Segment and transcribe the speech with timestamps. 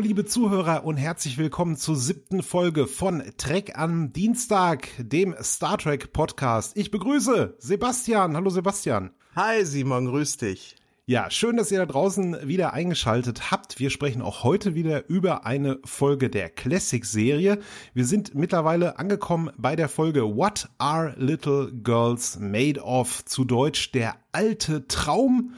[0.00, 5.76] Hallo liebe Zuhörer und herzlich willkommen zur siebten Folge von Trek am Dienstag, dem Star
[5.76, 6.74] Trek Podcast.
[6.74, 8.34] Ich begrüße Sebastian.
[8.34, 9.10] Hallo Sebastian.
[9.36, 10.76] Hi Simon, grüß dich.
[11.04, 13.78] Ja, schön, dass ihr da draußen wieder eingeschaltet habt.
[13.78, 17.58] Wir sprechen auch heute wieder über eine Folge der Classic-Serie.
[17.92, 23.26] Wir sind mittlerweile angekommen bei der Folge What Are Little Girls Made Of?
[23.26, 25.56] Zu Deutsch der alte Traum.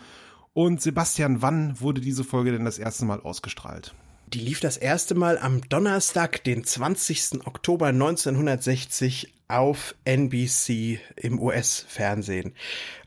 [0.53, 3.95] Und Sebastian, wann wurde diese Folge denn das erste Mal ausgestrahlt?
[4.33, 7.47] Die lief das erste Mal am Donnerstag, den 20.
[7.47, 12.55] Oktober 1960 auf NBC im US-Fernsehen.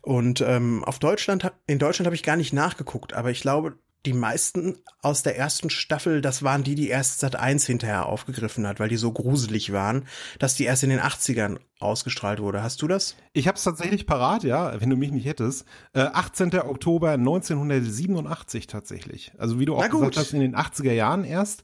[0.03, 4.13] Und ähm, auf Deutschland, in Deutschland habe ich gar nicht nachgeguckt, aber ich glaube, die
[4.13, 8.79] meisten aus der ersten Staffel, das waren die, die erst Sat 1 hinterher aufgegriffen hat,
[8.79, 10.05] weil die so gruselig waren,
[10.39, 12.63] dass die erst in den 80ern ausgestrahlt wurde.
[12.63, 13.15] Hast du das?
[13.33, 15.65] Ich habe es tatsächlich parat, ja, wenn du mich nicht hättest.
[15.93, 16.53] Äh, 18.
[16.61, 19.31] Oktober 1987 tatsächlich.
[19.37, 21.63] Also wie du auch gesagt hast, in den 80er Jahren erst.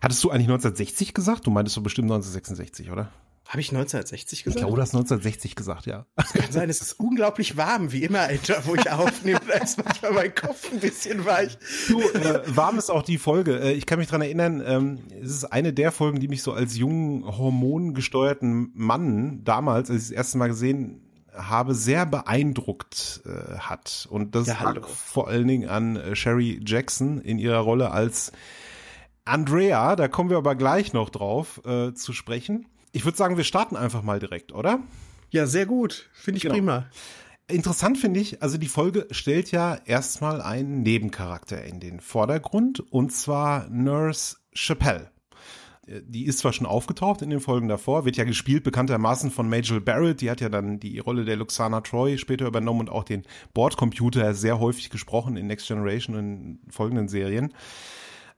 [0.00, 1.46] Hattest du eigentlich 1960 gesagt?
[1.46, 3.10] Du meintest so bestimmt 1966, oder?
[3.50, 4.58] Habe ich 1960 gesagt?
[4.58, 6.06] Ich glaube, du hast 1960 gesagt, ja.
[6.14, 9.40] Das kann sein, es ist unglaublich warm, wie immer, Alter, wo ich aufnehme.
[9.44, 11.58] Da ist manchmal mein Kopf ein bisschen weich.
[11.88, 13.58] Du, äh, warm ist auch die Folge.
[13.58, 16.52] Äh, ich kann mich dran erinnern, ähm, es ist eine der Folgen, die mich so
[16.52, 21.00] als jungen, hormongesteuerten Mann damals, als ich das erste Mal gesehen
[21.34, 24.06] habe, sehr beeindruckt äh, hat.
[24.10, 28.30] Und das ja, lag vor allen Dingen an äh, Sherry Jackson in ihrer Rolle als
[29.24, 29.96] Andrea.
[29.96, 32.68] Da kommen wir aber gleich noch drauf äh, zu sprechen.
[32.92, 34.80] Ich würde sagen, wir starten einfach mal direkt, oder?
[35.30, 36.08] Ja, sehr gut.
[36.12, 36.54] Finde ich genau.
[36.54, 36.86] prima.
[37.48, 43.12] Interessant finde ich, also die Folge stellt ja erstmal einen Nebencharakter in den Vordergrund und
[43.12, 45.10] zwar Nurse Chappelle.
[45.86, 49.80] Die ist zwar schon aufgetaucht in den Folgen davor, wird ja gespielt bekanntermaßen von Majel
[49.80, 53.24] Barrett, die hat ja dann die Rolle der Luxana Troy später übernommen und auch den
[53.52, 57.52] Bordcomputer sehr häufig gesprochen in Next Generation und in folgenden Serien.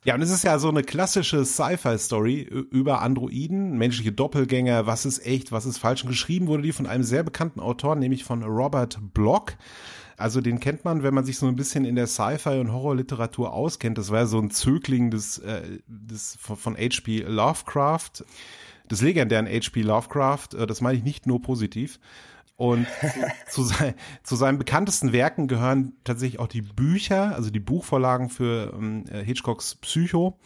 [0.05, 2.41] Ja, und es ist ja so eine klassische Sci-Fi-Story
[2.71, 6.03] über Androiden, menschliche Doppelgänger, was ist echt, was ist falsch.
[6.03, 9.55] Und geschrieben wurde die von einem sehr bekannten Autor, nämlich von Robert Block.
[10.17, 13.53] Also den kennt man, wenn man sich so ein bisschen in der Sci-Fi und Horrorliteratur
[13.53, 13.97] auskennt.
[13.97, 17.21] Das war ja so ein Zögling des, äh, des von H.P.
[17.21, 18.25] Lovecraft,
[18.91, 19.83] des legendären H.P.
[19.83, 20.49] Lovecraft.
[20.59, 22.01] Äh, das meine ich nicht nur positiv.
[22.63, 22.87] Und
[23.49, 28.73] zu, sein, zu, seinen bekanntesten Werken gehören tatsächlich auch die Bücher, also die Buchvorlagen für
[28.73, 30.39] ähm, Hitchcocks Psycho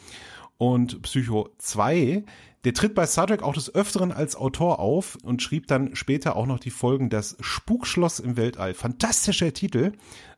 [0.56, 2.24] und Psycho 2.
[2.64, 6.36] Der tritt bei Star Trek auch des Öfteren als Autor auf und schrieb dann später
[6.36, 8.72] auch noch die Folgen Das Spukschloss im Weltall.
[8.72, 9.92] Fantastischer Titel.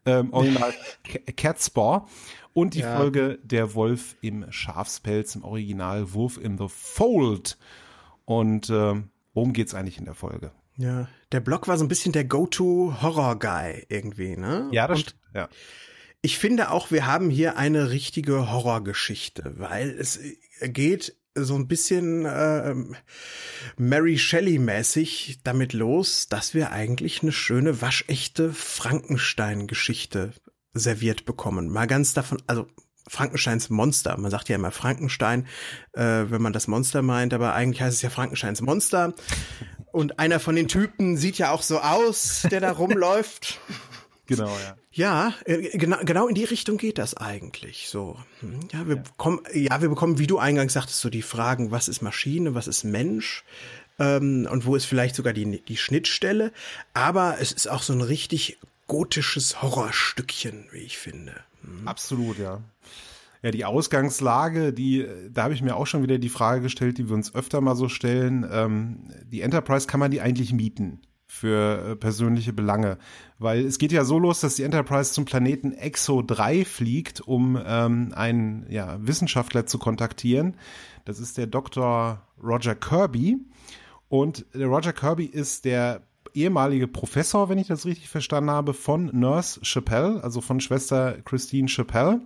[0.05, 0.75] Ähm, Original
[1.37, 2.09] Catspaw.
[2.55, 2.97] Und die ja.
[2.97, 7.56] Folge Der Wolf im Schafspelz im Original Wolf in the Fold.
[8.25, 9.00] Und äh,
[9.33, 10.50] worum geht's eigentlich in der Folge?
[10.78, 14.69] Ja, der Blog war so ein bisschen der Go-To-Horror-Guy irgendwie, ne?
[14.72, 15.16] Ja, das stimmt.
[15.34, 15.49] Ja.
[16.22, 20.21] Ich finde auch, wir haben hier eine richtige Horrorgeschichte, weil es
[20.61, 22.75] geht so ein bisschen äh,
[23.77, 30.33] Mary Shelley-mäßig damit los, dass wir eigentlich eine schöne, waschechte Frankenstein-Geschichte
[30.75, 31.69] serviert bekommen.
[31.71, 32.69] Mal ganz davon, also
[33.09, 34.17] Frankensteins Monster.
[34.19, 35.47] Man sagt ja immer Frankenstein,
[35.93, 39.15] äh, wenn man das Monster meint, aber eigentlich heißt es ja Frankensteins Monster.
[39.93, 43.59] Und einer von den Typen sieht ja auch so aus, der da rumläuft.
[44.29, 44.77] Genau, ja.
[44.93, 47.89] Ja, genau, genau in die Richtung geht das eigentlich.
[47.89, 49.03] So, hm, ja, wir ja.
[49.03, 52.67] bekommen, ja, wir bekommen, wie du eingangs sagtest, so die Fragen, was ist Maschine, was
[52.67, 53.43] ist Mensch
[53.99, 56.53] ähm, und wo ist vielleicht sogar die die Schnittstelle.
[56.93, 61.32] Aber es ist auch so ein richtig gotisches Horrorstückchen, wie ich finde.
[61.62, 61.87] Hm.
[61.87, 62.61] Absolut, ja.
[63.43, 67.08] Ja, die Ausgangslage, die, da habe ich mir auch schon wieder die Frage gestellt, die
[67.08, 68.46] wir uns öfter mal so stellen.
[68.50, 72.99] Ähm, die Enterprise kann man die eigentlich mieten für äh, persönliche Belange?
[73.38, 77.61] Weil es geht ja so los, dass die Enterprise zum Planeten Exo 3 fliegt, um
[77.64, 80.56] ähm, einen ja, Wissenschaftler zu kontaktieren.
[81.05, 82.26] Das ist der Dr.
[82.43, 83.38] Roger Kirby.
[84.08, 89.11] Und der Roger Kirby ist der ehemalige Professor, wenn ich das richtig verstanden habe, von
[89.13, 92.21] Nurse Chappelle, also von Schwester Christine Chappelle.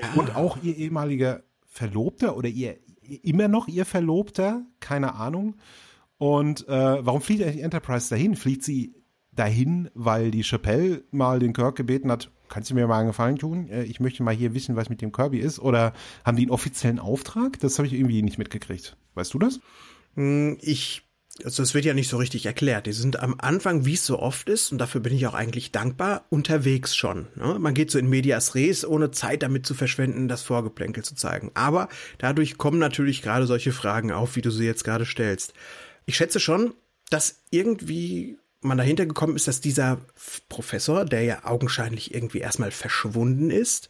[0.00, 0.20] Ja.
[0.20, 5.56] Und auch ihr ehemaliger Verlobter oder ihr immer noch ihr Verlobter, keine Ahnung.
[6.18, 8.36] Und äh, warum fliegt eigentlich die Enterprise dahin?
[8.36, 8.94] Fliegt sie
[9.32, 13.36] dahin, weil die Chappelle mal den Kirk gebeten hat, kannst du mir mal einen Gefallen
[13.36, 13.68] tun?
[13.68, 15.58] Äh, ich möchte mal hier wissen, was mit dem Kirby ist.
[15.58, 15.92] Oder
[16.24, 17.60] haben die einen offiziellen Auftrag?
[17.60, 18.96] Das habe ich irgendwie nicht mitgekriegt.
[19.14, 19.60] Weißt du das?
[20.14, 21.07] Hm, ich
[21.44, 22.86] also es wird ja nicht so richtig erklärt.
[22.86, 25.72] Die sind am Anfang, wie es so oft ist, und dafür bin ich auch eigentlich
[25.72, 27.28] dankbar, unterwegs schon.
[27.36, 27.58] Ne?
[27.58, 31.50] Man geht so in Medias Res, ohne Zeit damit zu verschwenden, das Vorgeplänkel zu zeigen.
[31.54, 31.88] Aber
[32.18, 35.54] dadurch kommen natürlich gerade solche Fragen auf, wie du sie jetzt gerade stellst.
[36.06, 36.74] Ich schätze schon,
[37.10, 40.00] dass irgendwie man dahinter gekommen ist, dass dieser
[40.48, 43.88] Professor, der ja augenscheinlich irgendwie erstmal verschwunden ist,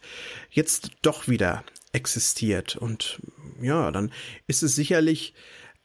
[0.51, 2.75] jetzt doch wieder existiert.
[2.75, 3.19] Und
[3.61, 4.11] ja, dann
[4.47, 5.33] ist es sicherlich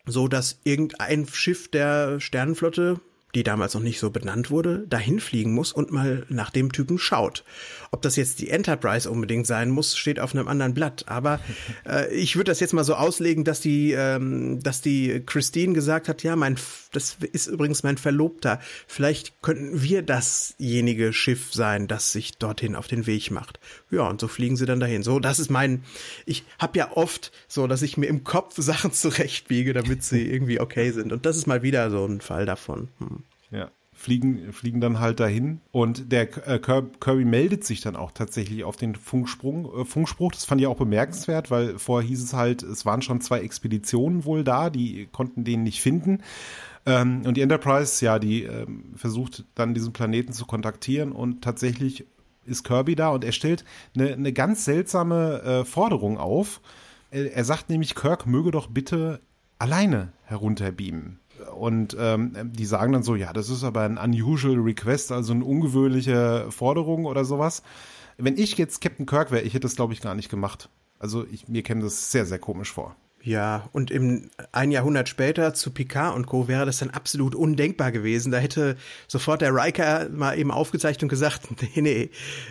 [0.06, 3.00] so, dass irgendein Schiff der Sternenflotte
[3.34, 6.98] die damals noch nicht so benannt wurde, dahin fliegen muss und mal nach dem Typen
[6.98, 7.44] schaut.
[7.90, 11.04] Ob das jetzt die Enterprise unbedingt sein muss, steht auf einem anderen Blatt.
[11.06, 11.40] Aber
[11.88, 16.08] äh, ich würde das jetzt mal so auslegen, dass die, ähm, dass die Christine gesagt
[16.08, 16.56] hat, ja, mein,
[16.92, 18.60] das ist übrigens mein Verlobter.
[18.86, 23.58] Vielleicht könnten wir dasjenige Schiff sein, das sich dorthin auf den Weg macht.
[23.90, 25.02] Ja, und so fliegen sie dann dahin.
[25.02, 25.82] So, das ist mein.
[26.26, 30.60] Ich habe ja oft so, dass ich mir im Kopf Sachen zurechtbiege, damit sie irgendwie
[30.60, 31.12] okay sind.
[31.12, 32.88] Und das ist mal wieder so ein Fall davon.
[32.98, 33.23] Hm.
[33.54, 33.70] Ja.
[33.96, 38.76] Fliegen, fliegen dann halt dahin und der äh, Kirby meldet sich dann auch tatsächlich auf
[38.76, 40.32] den Funksprung, äh, Funkspruch.
[40.32, 44.24] Das fand ich auch bemerkenswert, weil vorher hieß es halt, es waren schon zwei Expeditionen
[44.24, 46.18] wohl da, die konnten den nicht finden.
[46.86, 52.04] Ähm, und die Enterprise, ja, die ähm, versucht dann diesen Planeten zu kontaktieren und tatsächlich
[52.46, 53.64] ist Kirby da und er stellt
[53.94, 56.60] eine, eine ganz seltsame äh, Forderung auf.
[57.10, 59.20] Er sagt nämlich, Kirk möge doch bitte
[59.58, 61.20] alleine herunterbeamen.
[61.52, 65.44] Und ähm, die sagen dann so, ja, das ist aber ein unusual request, also eine
[65.44, 67.62] ungewöhnliche Forderung oder sowas.
[68.16, 70.68] Wenn ich jetzt Captain Kirk wäre, ich hätte das, glaube ich, gar nicht gemacht.
[70.98, 72.96] Also ich, mir käme das sehr, sehr komisch vor.
[73.24, 76.46] Ja, und im ein Jahrhundert später zu Picard und Co.
[76.46, 78.30] wäre das dann absolut undenkbar gewesen.
[78.30, 78.76] Da hätte
[79.08, 82.10] sofort der Riker mal eben aufgezeichnet und gesagt, nee, nee,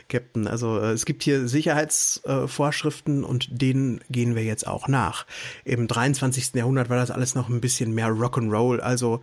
[0.10, 5.28] Captain, also äh, es gibt hier Sicherheitsvorschriften und denen gehen wir jetzt auch nach.
[5.64, 6.56] Im 23.
[6.56, 8.80] Jahrhundert war das alles noch ein bisschen mehr Rock'n'Roll.
[8.80, 9.22] Also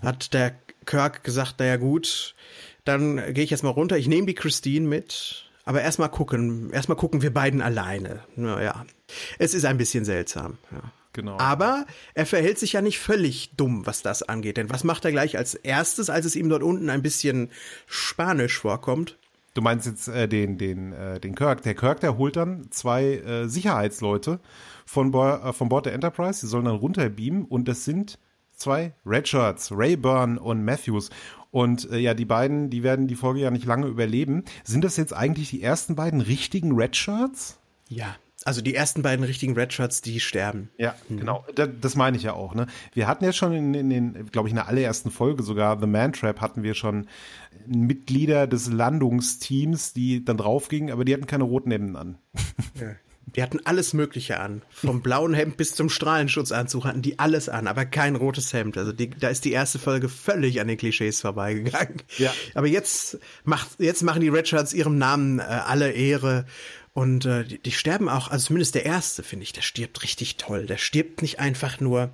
[0.00, 0.54] hat der
[0.86, 2.34] Kirk gesagt, naja gut,
[2.86, 6.96] dann gehe ich jetzt mal runter, ich nehme die Christine mit, aber erstmal gucken, erstmal
[6.96, 8.20] gucken wir beiden alleine.
[8.34, 8.86] Naja,
[9.38, 10.58] es ist ein bisschen seltsam.
[10.72, 10.82] Ja.
[11.12, 11.38] Genau.
[11.38, 14.58] Aber er verhält sich ja nicht völlig dumm, was das angeht.
[14.58, 17.50] Denn was macht er gleich als erstes, als es ihm dort unten ein bisschen
[17.86, 19.16] spanisch vorkommt?
[19.54, 21.62] Du meinst jetzt äh, den, den, äh, den Kirk.
[21.62, 24.40] Der Kirk, der holt dann zwei äh, Sicherheitsleute
[24.84, 26.40] von, Bo äh, von Bord der Enterprise.
[26.42, 28.18] Die sollen dann runterbeamen und das sind
[28.54, 31.08] zwei Redshirts, Rayburn und Matthews.
[31.50, 34.44] Und äh, ja, die beiden, die werden die Folge ja nicht lange überleben.
[34.64, 37.58] Sind das jetzt eigentlich die ersten beiden richtigen Redshirts?
[37.88, 38.16] Ja.
[38.46, 40.70] Also die ersten beiden richtigen Redshirts, die sterben.
[40.78, 41.18] Ja, mhm.
[41.18, 41.44] genau.
[41.56, 42.54] Das, das meine ich ja auch.
[42.54, 42.68] Ne?
[42.94, 45.86] Wir hatten ja schon in, in den, glaube ich, in der allerersten Folge sogar The
[45.86, 47.08] Man Trap hatten wir schon
[47.66, 52.18] Mitglieder des Landungsteams, die dann draufgingen, aber die hatten keine roten Hemden an.
[52.80, 52.94] Ja.
[53.34, 54.62] Die hatten alles Mögliche an.
[54.70, 58.78] Vom blauen Hemd bis zum Strahlenschutzanzug hatten die alles an, aber kein rotes Hemd.
[58.78, 62.02] Also die, da ist die erste Folge völlig an den Klischees vorbeigegangen.
[62.18, 62.32] Ja.
[62.54, 66.46] Aber jetzt macht, jetzt machen die Redshirts ihrem Namen äh, alle Ehre.
[66.96, 70.38] Und äh, die, die sterben auch, also zumindest der erste, finde ich, der stirbt richtig
[70.38, 70.64] toll.
[70.64, 72.08] Der stirbt nicht einfach nur,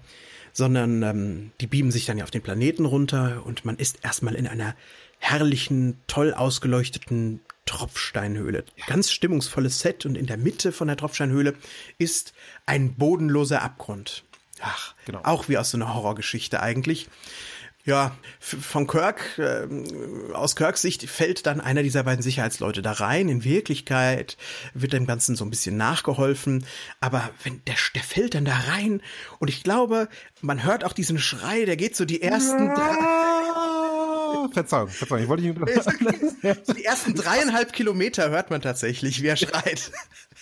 [0.52, 4.34] sondern ähm, die beamen sich dann ja auf den Planeten runter und man ist erstmal
[4.34, 4.74] in einer
[5.20, 8.64] herrlichen, toll ausgeleuchteten Tropfsteinhöhle.
[8.88, 11.54] Ganz stimmungsvolles Set und in der Mitte von der Tropfsteinhöhle
[11.98, 12.34] ist
[12.66, 14.24] ein bodenloser Abgrund.
[14.60, 15.20] Ach, genau.
[15.22, 17.08] auch wie aus so einer Horrorgeschichte eigentlich.
[17.84, 19.66] Ja, von Kirk, äh,
[20.34, 23.28] aus Kirks Sicht fällt dann einer dieser beiden Sicherheitsleute da rein.
[23.28, 24.36] In Wirklichkeit
[24.72, 26.64] wird dem Ganzen so ein bisschen nachgeholfen.
[27.00, 29.02] Aber wenn der, der fällt dann da rein
[29.40, 30.08] und ich glaube,
[30.42, 33.51] man hört auch diesen Schrei, der geht so die ersten drei
[34.50, 36.76] Verzeihung, Verzeihung, ich wollte nicht.
[36.76, 39.92] Die ersten dreieinhalb Kilometer hört man tatsächlich, wie er schreit.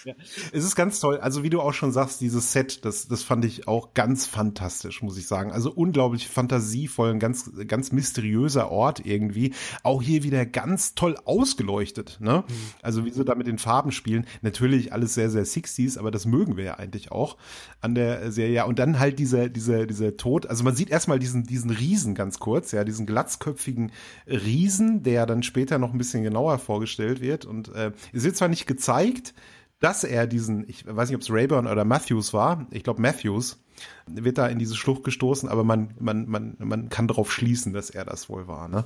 [0.04, 0.14] Ja.
[0.52, 1.19] Es ist ganz toll.
[1.19, 5.02] Also wie du auch schon sagst, dieses Set, das, das fand ich auch ganz fantastisch,
[5.02, 5.52] muss ich sagen.
[5.52, 9.52] Also unglaublich fantasievoll, ein ganz, ganz mysteriöser Ort irgendwie.
[9.83, 12.19] Auch hier wieder ganz toll ausgeleuchtet.
[12.21, 12.45] Ne?
[12.47, 12.54] Mhm.
[12.83, 14.26] Also wie sie da mit den Farben spielen.
[14.42, 17.37] Natürlich alles sehr, sehr 60s, aber das mögen wir ja eigentlich auch
[17.80, 18.66] an der Serie.
[18.66, 20.47] Und dann halt dieser, dieser, dieser Tod.
[20.47, 23.89] Also man sieht erstmal diesen, diesen Riesen ganz kurz, ja, diesen glatzköpfigen
[24.26, 27.44] Riesen, der dann später noch ein bisschen genauer vorgestellt wird.
[27.44, 29.35] Und äh, es wird zwar nicht gezeigt,
[29.80, 33.59] dass er diesen, ich weiß nicht, ob es Rayburn oder Matthews war, ich glaube Matthews,
[34.06, 37.88] wird da in diese Schlucht gestoßen, aber man, man, man, man kann darauf schließen, dass
[37.88, 38.68] er das wohl war.
[38.68, 38.85] Ne?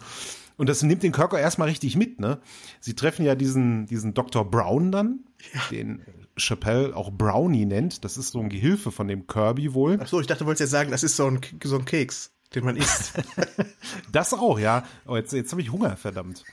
[0.56, 2.20] Und das nimmt den Körper erstmal richtig mit.
[2.20, 2.40] Ne?
[2.80, 4.48] Sie treffen ja diesen, diesen Dr.
[4.48, 5.60] Brown dann, ja.
[5.70, 6.02] den
[6.36, 8.04] Chappelle auch Brownie nennt.
[8.04, 9.98] Das ist so ein Gehilfe von dem Kirby wohl.
[10.00, 12.33] Ach so, ich dachte, du wolltest ja sagen, das ist so ein, so ein Keks.
[12.54, 13.14] Den man isst.
[14.12, 14.84] das auch, ja.
[15.06, 16.44] Oh, jetzt, jetzt habe ich Hunger, verdammt.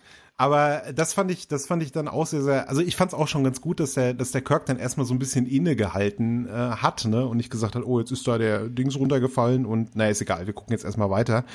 [0.41, 3.17] Aber das fand ich, das fand ich dann auch sehr, sehr, also ich fand es
[3.17, 6.47] auch schon ganz gut, dass der, dass der Kirk dann erstmal so ein bisschen innegehalten
[6.47, 9.91] äh, hat, ne, und nicht gesagt hat, oh, jetzt ist da der Dings runtergefallen und
[9.93, 11.45] na, ist egal, wir gucken jetzt erstmal weiter.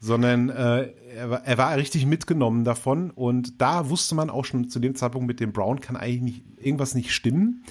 [0.00, 4.70] Sondern äh, er, war, er war richtig mitgenommen davon und da wusste man auch schon
[4.70, 7.62] zu dem Zeitpunkt mit dem Brown kann eigentlich nicht, irgendwas nicht stimmen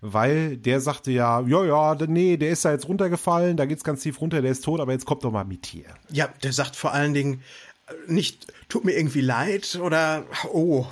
[0.00, 4.02] weil der sagte ja, ja, ja, nee, der ist da jetzt runtergefallen, da geht's ganz
[4.02, 5.86] tief runter, der ist tot, aber jetzt kommt doch mal mit hier.
[6.10, 7.42] Ja, der sagt vor allen Dingen,
[8.06, 10.86] nicht, tut mir irgendwie leid oder, oh,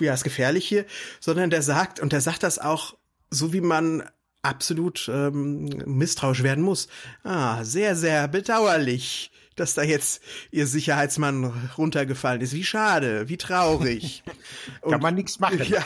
[0.00, 0.84] ja, ist gefährlich hier,
[1.20, 2.96] sondern der sagt, und der sagt das auch
[3.30, 4.02] so, wie man
[4.42, 6.88] absolut ähm, misstrauisch werden muss.
[7.22, 11.44] Ah, sehr, sehr bedauerlich dass da jetzt ihr Sicherheitsmann
[11.76, 12.54] runtergefallen ist.
[12.54, 14.22] Wie schade, wie traurig.
[14.88, 15.62] Kann man nichts machen.
[15.68, 15.84] Ja,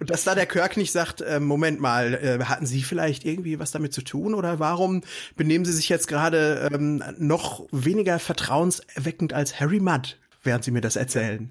[0.00, 3.58] und dass da der Kirk nicht sagt, äh, Moment mal, äh, hatten Sie vielleicht irgendwie
[3.58, 5.02] was damit zu tun oder warum
[5.36, 10.80] benehmen Sie sich jetzt gerade ähm, noch weniger vertrauenserweckend als Harry Mudd, während Sie mir
[10.80, 11.50] das erzählen?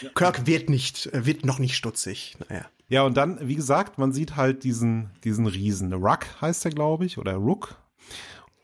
[0.00, 0.10] Ja.
[0.14, 2.36] Kirk wird nicht, äh, wird noch nicht stutzig.
[2.48, 2.66] Naja.
[2.88, 5.92] Ja, und dann, wie gesagt, man sieht halt diesen, diesen Riesen.
[5.92, 7.76] Ruck heißt er, glaube ich, oder Rook.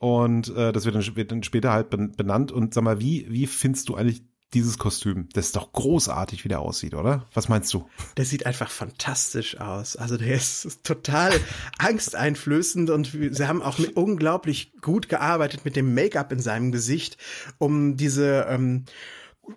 [0.03, 2.51] Und äh, das wird dann, wird dann später halt benannt.
[2.51, 5.29] Und sag mal, wie, wie findest du eigentlich dieses Kostüm?
[5.33, 7.29] Das ist doch großartig, wie der aussieht, oder?
[7.35, 7.89] Was meinst du?
[8.17, 9.95] Der sieht einfach fantastisch aus.
[9.95, 11.31] Also der ist total
[11.79, 17.17] angsteinflößend und sie haben auch unglaublich gut gearbeitet mit dem Make-up in seinem Gesicht,
[17.59, 18.87] um diese ähm,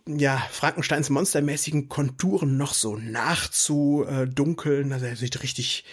[0.08, 4.94] ja, Frankensteins monstermäßigen Konturen noch so nachzudunkeln.
[4.94, 5.86] Also er sieht richtig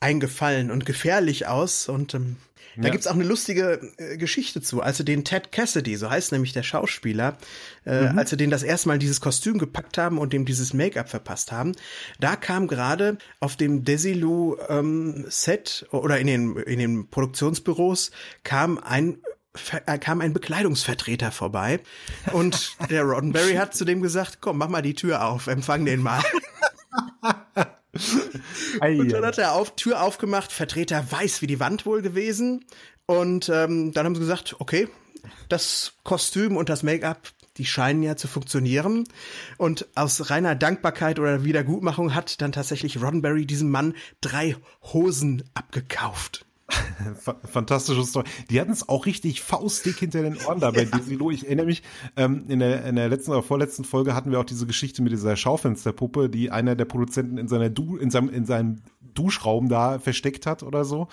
[0.00, 2.36] eingefallen und gefährlich aus und ähm,
[2.76, 2.90] da ja.
[2.90, 4.80] gibt's auch eine lustige äh, Geschichte zu.
[4.82, 7.36] Als sie den Ted Cassidy, so heißt nämlich der Schauspieler,
[7.84, 8.18] äh, mhm.
[8.18, 11.52] als sie den das erste Mal dieses Kostüm gepackt haben und dem dieses Make-up verpasst
[11.52, 11.72] haben,
[12.20, 18.10] da kam gerade auf dem Desilu ähm, Set oder in den, in den Produktionsbüros
[18.42, 19.18] kam ein
[19.86, 21.80] äh, kam ein Bekleidungsvertreter vorbei
[22.32, 26.00] und der Roddenberry hat zu dem gesagt, komm, mach mal die Tür auf, empfang den
[26.00, 26.22] mal.
[28.98, 32.64] und dann hat er auf, Tür aufgemacht, Vertreter weiß wie die Wand wohl gewesen.
[33.06, 34.88] Und ähm, dann haben sie gesagt, okay,
[35.48, 39.04] das Kostüm und das Make-up, die scheinen ja zu funktionieren.
[39.58, 44.56] Und aus reiner Dankbarkeit oder Wiedergutmachung hat dann tatsächlich Roddenberry diesem Mann drei
[44.92, 46.44] Hosen abgekauft.
[47.44, 48.28] Fantastische Story.
[48.50, 50.96] Die hatten es auch richtig faustdick hinter den Ohren da bei ja.
[50.96, 51.82] Disney Ich erinnere mich,
[52.16, 55.12] ähm, in, der, in der letzten oder vorletzten Folge hatten wir auch diese Geschichte mit
[55.12, 58.82] dieser Schaufensterpuppe, die einer der Produzenten in seiner du in seinem, in seinem
[59.14, 61.08] Duschraum da versteckt hat oder so.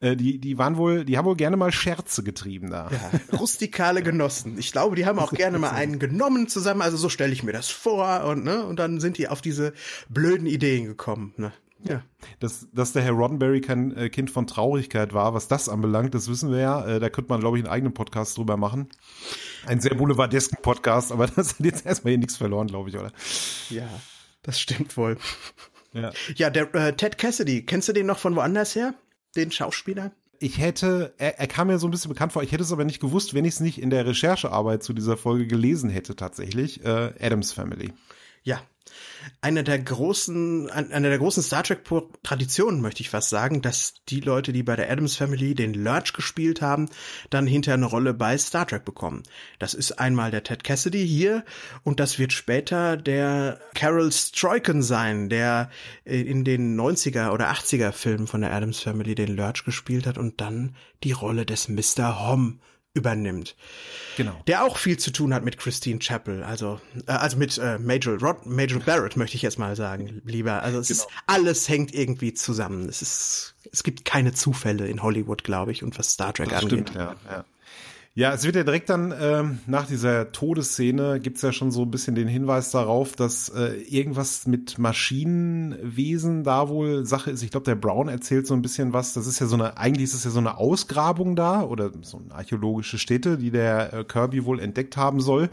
[0.00, 2.90] Äh, die, die waren wohl, die haben wohl gerne mal Scherze getrieben da.
[2.90, 4.58] Ja, rustikale Genossen.
[4.58, 6.82] Ich glaube, die haben auch gerne mal einen genommen zusammen.
[6.82, 9.72] Also so stelle ich mir das vor und ne, und dann sind die auf diese
[10.08, 11.34] blöden Ideen gekommen.
[11.36, 11.52] Ne?
[11.84, 12.02] Ja.
[12.40, 16.28] Dass, dass der Herr Roddenberry kein äh, Kind von Traurigkeit war, was das anbelangt, das
[16.28, 16.86] wissen wir ja.
[16.86, 18.88] Äh, da könnte man, glaube ich, einen eigenen Podcast drüber machen.
[19.66, 23.12] Ein sehr boulevardesken Podcast, aber das hat jetzt erstmal hier nichts verloren, glaube ich, oder?
[23.70, 23.88] Ja,
[24.42, 25.18] das stimmt wohl.
[25.92, 28.94] Ja, ja der äh, Ted Cassidy, kennst du den noch von woanders her?
[29.34, 30.12] Den Schauspieler?
[30.42, 32.84] ich hätte, er, er kam mir so ein bisschen bekannt vor, ich hätte es aber
[32.84, 36.84] nicht gewusst, wenn ich es nicht in der Recherchearbeit zu dieser Folge gelesen hätte tatsächlich.
[36.84, 37.92] Äh, Adams Family.
[38.42, 38.60] Ja,
[39.40, 41.80] eine der großen, eine der großen Star Trek
[42.22, 46.12] Traditionen, möchte ich fast sagen, dass die Leute, die bei der Adams Family den Lurch
[46.12, 46.88] gespielt haben,
[47.30, 49.22] dann hinterher eine Rolle bei Star Trek bekommen.
[49.58, 51.44] Das ist einmal der Ted Cassidy hier
[51.82, 55.70] und das wird später der Carol Stroiken sein, der
[56.04, 60.40] in den 90er oder 80er Filmen von der Adams Family den Lurch gespielt hat und
[60.40, 62.28] dann die Rolle des Mr.
[62.28, 62.60] Hom
[62.94, 63.56] übernimmt.
[64.16, 64.38] Genau.
[64.46, 68.18] Der auch viel zu tun hat mit Christine Chappell, also äh, also mit äh, Major
[68.18, 70.62] Rod, Major Barrett möchte ich jetzt mal sagen, lieber.
[70.62, 71.00] Also es genau.
[71.00, 72.88] ist alles hängt irgendwie zusammen.
[72.88, 76.62] Es ist es gibt keine Zufälle in Hollywood, glaube ich, und was Star Trek das
[76.62, 76.90] angeht.
[76.90, 77.44] Stimmt, ja, ja.
[78.14, 81.90] Ja, es wird ja direkt dann ähm, nach dieser Todesszene gibt's ja schon so ein
[81.90, 87.42] bisschen den Hinweis darauf, dass äh, irgendwas mit Maschinenwesen da wohl Sache ist.
[87.42, 89.14] Ich glaube, der Brown erzählt so ein bisschen was.
[89.14, 92.18] Das ist ja so eine, eigentlich ist es ja so eine Ausgrabung da oder so
[92.18, 95.48] eine archäologische Stätte, die der äh, Kirby wohl entdeckt haben soll.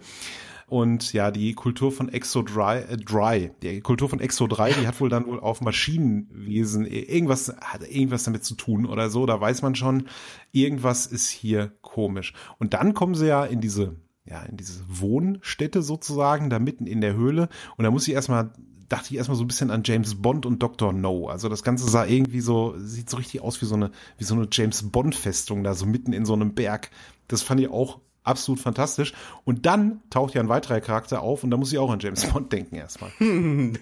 [0.69, 4.87] Und ja, die Kultur von Exo Dry, äh, Dry, die Kultur von Exo 3, die
[4.87, 9.25] hat wohl dann wohl auf Maschinenwesen irgendwas, hat irgendwas damit zu tun oder so.
[9.25, 10.07] Da weiß man schon,
[10.51, 12.33] irgendwas ist hier komisch.
[12.59, 13.95] Und dann kommen sie ja in diese,
[14.25, 17.49] ja, in diese Wohnstätte sozusagen, da mitten in der Höhle.
[17.75, 18.53] Und da muss ich erstmal
[18.89, 20.93] dachte ich erstmal so ein bisschen an James Bond und Dr.
[20.93, 21.27] No.
[21.27, 24.33] Also das Ganze sah irgendwie so, sieht so richtig aus wie so eine, wie so
[24.33, 26.89] eine James Bond Festung da, so mitten in so einem Berg.
[27.27, 29.13] Das fand ich auch absolut fantastisch.
[29.45, 32.25] Und dann taucht ja ein weiterer Charakter auf und da muss ich auch an James
[32.25, 33.11] Bond denken erstmal.
[33.19, 33.77] äh,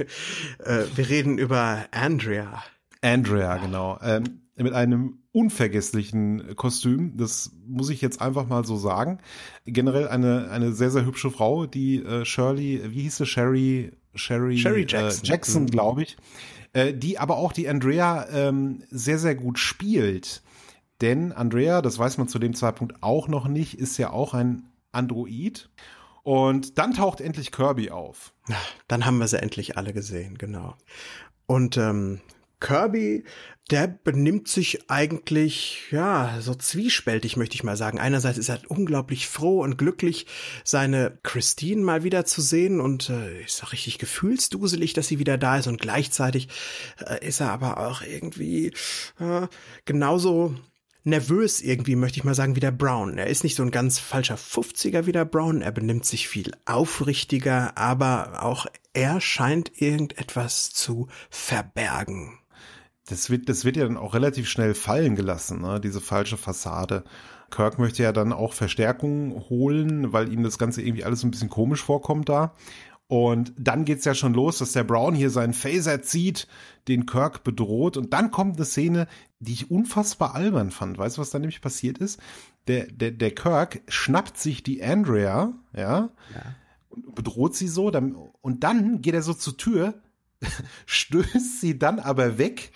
[0.95, 2.63] wir reden über Andrea.
[3.01, 3.99] Andrea, genau.
[4.01, 7.15] Ähm, mit einem unvergesslichen Kostüm.
[7.15, 9.19] Das muss ich jetzt einfach mal so sagen.
[9.65, 13.25] Generell eine, eine sehr, sehr hübsche Frau, die äh, Shirley, wie hieß sie?
[13.25, 15.67] Sherry, Sherry, Sherry Jackson, äh, Jackson mhm.
[15.67, 16.17] glaube ich.
[16.73, 20.41] Äh, die aber auch die Andrea ähm, sehr, sehr gut spielt.
[21.01, 24.69] Denn Andrea, das weiß man zu dem Zeitpunkt auch noch nicht, ist ja auch ein
[24.91, 25.69] Android.
[26.23, 28.33] Und dann taucht endlich Kirby auf.
[28.87, 30.75] Dann haben wir sie endlich alle gesehen, genau.
[31.45, 32.19] Und ähm,
[32.59, 33.23] Kirby,
[33.69, 37.99] der benimmt sich eigentlich, ja, so zwiespältig, möchte ich mal sagen.
[37.99, 40.25] Einerseits ist er unglaublich froh und glücklich,
[40.63, 45.37] seine Christine mal wieder zu sehen und äh, ist auch richtig gefühlsduselig, dass sie wieder
[45.37, 46.47] da ist und gleichzeitig
[47.05, 48.73] äh, ist er aber auch irgendwie
[49.19, 49.47] äh,
[49.85, 50.55] genauso
[51.07, 53.17] nervös irgendwie, möchte ich mal sagen, wie der Brown.
[53.17, 56.51] Er ist nicht so ein ganz falscher 50er wie der Brown, er benimmt sich viel
[56.65, 62.37] aufrichtiger, aber auch er scheint irgendetwas zu verbergen.
[63.07, 65.79] Das wird, das wird ja dann auch relativ schnell fallen gelassen, ne?
[65.79, 67.03] diese falsche Fassade.
[67.49, 71.49] Kirk möchte ja dann auch Verstärkung holen, weil ihm das Ganze irgendwie alles ein bisschen
[71.49, 72.53] komisch vorkommt da.
[73.07, 76.47] Und dann geht's ja schon los, dass der Brown hier seinen Phaser zieht,
[76.89, 77.95] den Kirk bedroht.
[77.95, 79.07] Und dann kommt eine Szene,
[79.39, 80.97] die ich unfassbar albern fand.
[80.97, 82.19] Weißt du, was da nämlich passiert ist?
[82.67, 86.55] Der, der, der Kirk schnappt sich die Andrea, ja, ja.
[86.89, 87.91] und bedroht sie so.
[87.91, 90.01] Dann, und dann geht er so zur Tür,
[90.85, 92.71] stößt sie dann aber weg,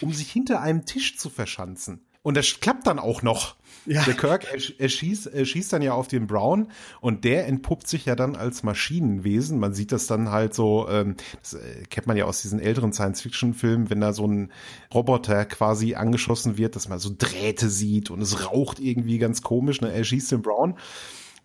[0.00, 2.05] um sich hinter einem Tisch zu verschanzen.
[2.26, 3.54] Und das klappt dann auch noch.
[3.84, 4.02] Ja.
[4.02, 7.86] Der Kirk, er, er, schießt, er schießt dann ja auf den Brown und der entpuppt
[7.86, 9.60] sich ja dann als Maschinenwesen.
[9.60, 12.92] Man sieht das dann halt so, ähm, das äh, kennt man ja aus diesen älteren
[12.92, 14.50] Science-Fiction-Filmen, wenn da so ein
[14.92, 19.80] Roboter quasi angeschossen wird, dass man so Drähte sieht und es raucht irgendwie ganz komisch.
[19.80, 19.92] Ne?
[19.92, 20.76] Er schießt den Brown.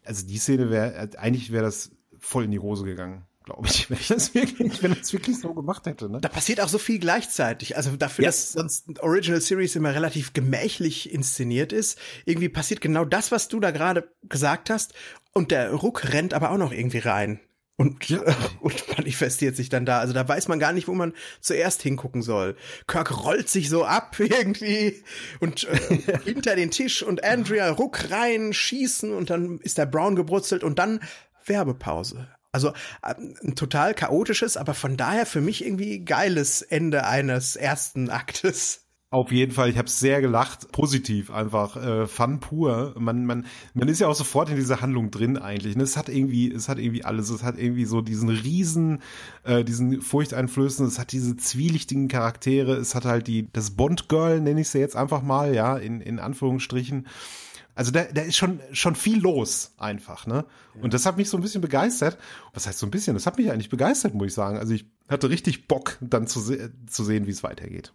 [0.04, 3.98] Also die Szene wäre, eigentlich wäre das voll in die Hose gegangen glaube ich, wenn
[3.98, 6.10] ich das wirklich, wenn das wirklich so gemacht hätte.
[6.10, 6.20] Ne?
[6.22, 7.78] Da passiert auch so viel gleichzeitig.
[7.78, 8.54] Also dafür, yes.
[8.54, 13.60] dass sonst Original Series immer relativ gemächlich inszeniert ist, irgendwie passiert genau das, was du
[13.60, 14.94] da gerade gesagt hast.
[15.34, 17.40] Und der Ruck rennt aber auch noch irgendwie rein.
[17.78, 18.22] Und, ja.
[18.60, 20.00] und manifestiert sich dann da.
[20.00, 22.56] Also da weiß man gar nicht, wo man zuerst hingucken soll.
[22.86, 25.04] Kirk rollt sich so ab irgendwie
[25.40, 30.16] und äh, hinter den Tisch und Andrea ruck rein, schießen und dann ist der Brown
[30.16, 31.00] gebrutzelt und dann
[31.46, 32.28] Werbepause.
[32.52, 32.74] Also
[33.06, 38.82] ähm, ein total chaotisches, aber von daher für mich irgendwie geiles Ende eines ersten Aktes.
[39.14, 42.96] Auf jeden Fall, ich habe sehr gelacht, positiv einfach, äh, Fun pur.
[42.98, 45.76] Man, man, man ist ja auch sofort in dieser Handlung drin eigentlich.
[45.76, 45.84] Ne?
[45.84, 47.30] Es hat irgendwie, es hat irgendwie alles.
[47.30, 49.02] Es hat irgendwie so diesen riesen,
[49.44, 50.90] äh, diesen furchteinflößenden.
[50.90, 52.76] Es hat diese zwielichtigen Charaktere.
[52.76, 56.00] Es hat halt die das Bond Girl nenne ich sie jetzt einfach mal, ja in
[56.00, 57.06] in Anführungsstrichen.
[57.82, 60.46] Also da, da ist schon, schon viel los einfach, ne?
[60.76, 60.84] Ja.
[60.84, 62.20] Und das hat mich so ein bisschen begeistert.
[62.54, 63.16] Was heißt so ein bisschen?
[63.16, 64.60] Das hat mich eigentlich begeistert, muss ich sagen.
[64.60, 67.92] Also ich hatte richtig Bock, dann zu, se zu sehen, wie es weitergeht.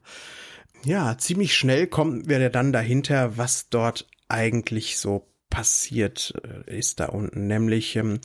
[0.85, 7.07] Ja, ziemlich schnell kommen wir dann dahinter, was dort eigentlich so passiert äh, ist da
[7.07, 7.47] unten.
[7.47, 8.19] Nämlich, ähm,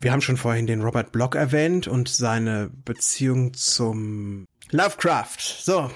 [0.00, 5.40] wir haben schon vorhin den Robert Block erwähnt und seine Beziehung zum Lovecraft.
[5.40, 5.90] So,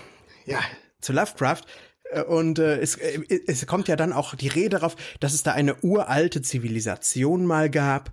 [0.45, 0.61] ja,
[1.01, 1.63] zu Lovecraft.
[2.11, 5.43] Äh, und äh, es, äh, es kommt ja dann auch die Rede darauf, dass es
[5.43, 8.13] da eine uralte Zivilisation mal gab.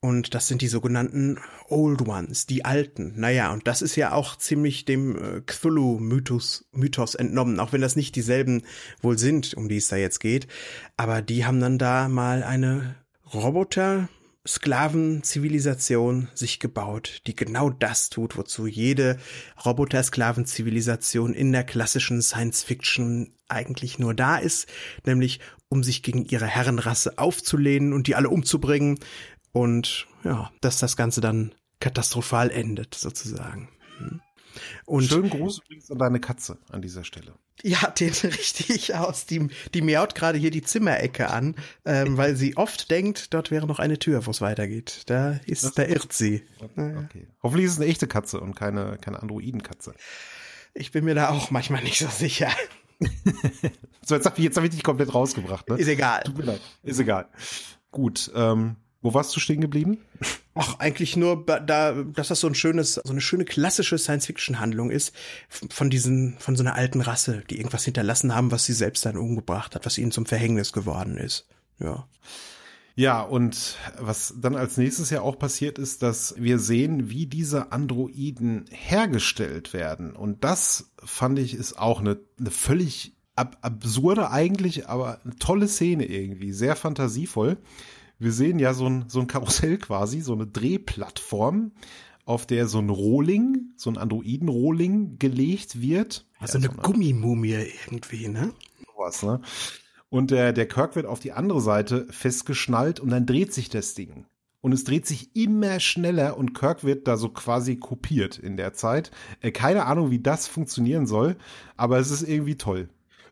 [0.00, 3.14] Und das sind die sogenannten Old Ones, die Alten.
[3.16, 7.96] Naja, und das ist ja auch ziemlich dem äh, Cthulhu-Mythos Mythos entnommen, auch wenn das
[7.96, 8.62] nicht dieselben
[9.02, 10.46] wohl sind, um die es da jetzt geht.
[10.96, 12.94] Aber die haben dann da mal eine
[13.34, 14.08] Roboter
[14.48, 19.18] Sklavenzivilisation sich gebaut, die genau das tut, wozu jede
[19.64, 24.68] Roboter-Sklavenzivilisation in der klassischen Science-Fiction eigentlich nur da ist,
[25.04, 28.98] nämlich um sich gegen ihre Herrenrasse aufzulehnen und die alle umzubringen
[29.52, 33.68] und ja, dass das Ganze dann katastrophal endet sozusagen.
[33.98, 34.20] Hm.
[34.84, 37.34] Und Schönen Gruß übrigens an deine Katze an dieser Stelle.
[37.62, 39.26] Ja, den richtig aus.
[39.26, 43.66] Die, die miaut gerade hier die Zimmerecke an, ähm, weil sie oft denkt, dort wäre
[43.66, 45.02] noch eine Tür, wo es weitergeht.
[45.06, 46.42] Da ist, da irrt sie.
[46.60, 47.28] Okay.
[47.42, 49.94] Hoffentlich ist es eine echte Katze und keine, keine Androidenkatze.
[50.74, 52.50] Ich bin mir da auch manchmal nicht so sicher.
[54.02, 55.68] so, jetzt habe ich, hab ich dich komplett rausgebracht.
[55.68, 55.76] Ne?
[55.76, 56.22] Ist egal.
[56.24, 56.60] Tut mir leid.
[56.82, 57.28] Ist egal.
[57.90, 59.98] Gut, ähm, wo warst du stehen geblieben?
[60.60, 65.14] Ach, eigentlich nur da, dass das so ein schönes, so eine schöne klassische Science-Fiction-Handlung ist
[65.48, 69.16] von diesen, von so einer alten Rasse, die irgendwas hinterlassen haben, was sie selbst dann
[69.16, 71.46] umgebracht hat, was ihnen zum Verhängnis geworden ist.
[71.78, 72.08] Ja.
[72.96, 77.70] Ja, und was dann als nächstes ja auch passiert ist, dass wir sehen, wie diese
[77.70, 80.16] Androiden hergestellt werden.
[80.16, 85.68] Und das fand ich ist auch eine, eine völlig ab absurde eigentlich, aber eine tolle
[85.68, 87.58] Szene irgendwie, sehr fantasievoll
[88.18, 91.72] wir sehen ja so ein, so ein Karussell quasi, so eine Drehplattform,
[92.24, 96.26] auf der so ein Rohling, so ein Androiden-Rohling gelegt wird.
[96.38, 98.52] Also ja, eine so Gummimumie irgendwie, ne?
[98.86, 99.40] Sowas, ne?
[100.10, 103.94] Und der, der Kirk wird auf die andere Seite festgeschnallt und dann dreht sich das
[103.94, 104.26] Ding.
[104.60, 108.72] Und es dreht sich immer schneller und Kirk wird da so quasi kopiert in der
[108.72, 109.10] Zeit.
[109.40, 111.36] Äh, keine Ahnung, wie das funktionieren soll,
[111.76, 112.88] aber es ist irgendwie toll.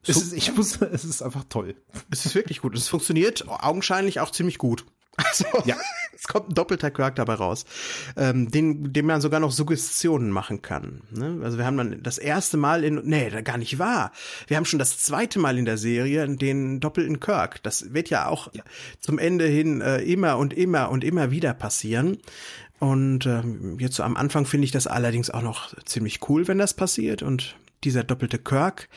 [0.07, 1.75] Es ist, ich muss, es ist einfach toll.
[2.11, 2.77] Es ist wirklich gut.
[2.77, 4.85] Es funktioniert augenscheinlich auch ziemlich gut.
[5.19, 5.77] Also, ja.
[6.14, 7.64] es kommt ein doppelter Quark dabei raus,
[8.19, 11.01] ähm, den, dem man sogar noch Suggestionen machen kann.
[11.11, 11.40] Ne?
[11.42, 14.12] Also wir haben dann das erste Mal in, nee, gar nicht wahr.
[14.47, 17.62] Wir haben schon das zweite Mal in der Serie den doppelten Kirk.
[17.62, 18.62] Das wird ja auch ja.
[19.01, 22.19] zum Ende hin äh, immer und immer und immer wieder passieren.
[22.79, 26.59] Und ähm, jetzt so am Anfang finde ich das allerdings auch noch ziemlich cool, wenn
[26.59, 27.23] das passiert.
[27.23, 28.88] Und dieser doppelte Kirk,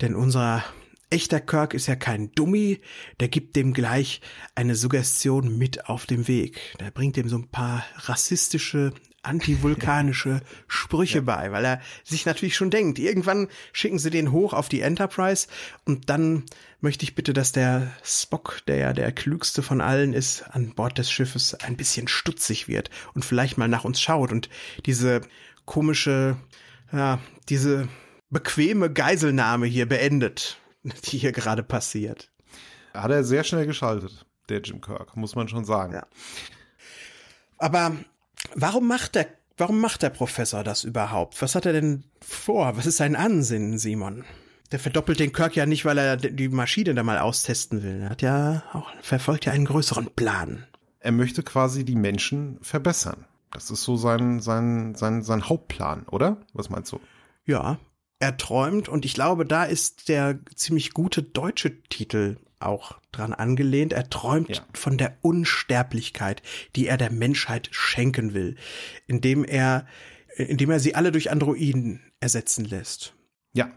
[0.00, 0.64] denn unser
[1.10, 2.80] echter Kirk ist ja kein Dummy,
[3.20, 4.20] der gibt dem gleich
[4.54, 6.76] eine Suggestion mit auf dem Weg.
[6.80, 11.24] Der bringt dem so ein paar rassistische, antivulkanische Sprüche ja.
[11.24, 15.48] bei, weil er sich natürlich schon denkt, irgendwann schicken sie den hoch auf die Enterprise
[15.84, 16.44] und dann
[16.80, 20.98] möchte ich bitte, dass der Spock, der ja der klügste von allen ist, an Bord
[20.98, 24.48] des Schiffes ein bisschen stutzig wird und vielleicht mal nach uns schaut und
[24.86, 25.22] diese
[25.64, 26.36] komische,
[26.92, 27.88] ja, diese
[28.30, 30.58] bequeme Geiselnahme hier beendet
[31.04, 32.30] die hier gerade passiert.
[32.94, 35.94] Hat er sehr schnell geschaltet, der Jim Kirk, muss man schon sagen.
[35.94, 36.06] Ja.
[37.58, 37.96] Aber
[38.54, 41.40] warum macht der, warum macht der Professor das überhaupt?
[41.42, 42.76] Was hat er denn vor?
[42.76, 44.24] Was ist sein Ansinnen, Simon?
[44.72, 48.02] Der verdoppelt den Kirk ja nicht, weil er die Maschine da mal austesten will.
[48.02, 50.66] Er hat ja auch, verfolgt ja einen größeren Plan.
[51.00, 53.24] Er möchte quasi die Menschen verbessern.
[53.50, 56.36] Das ist so sein, sein, sein, sein Hauptplan, oder?
[56.52, 57.00] Was meinst du?
[57.46, 57.78] Ja,
[58.20, 63.92] er träumt und ich glaube, da ist der ziemlich gute deutsche Titel auch dran angelehnt.
[63.92, 64.62] Er träumt ja.
[64.74, 66.42] von der Unsterblichkeit,
[66.74, 68.56] die er der Menschheit schenken will,
[69.06, 69.86] indem er,
[70.36, 73.14] indem er sie alle durch Androiden ersetzen lässt.
[73.52, 73.70] Ja.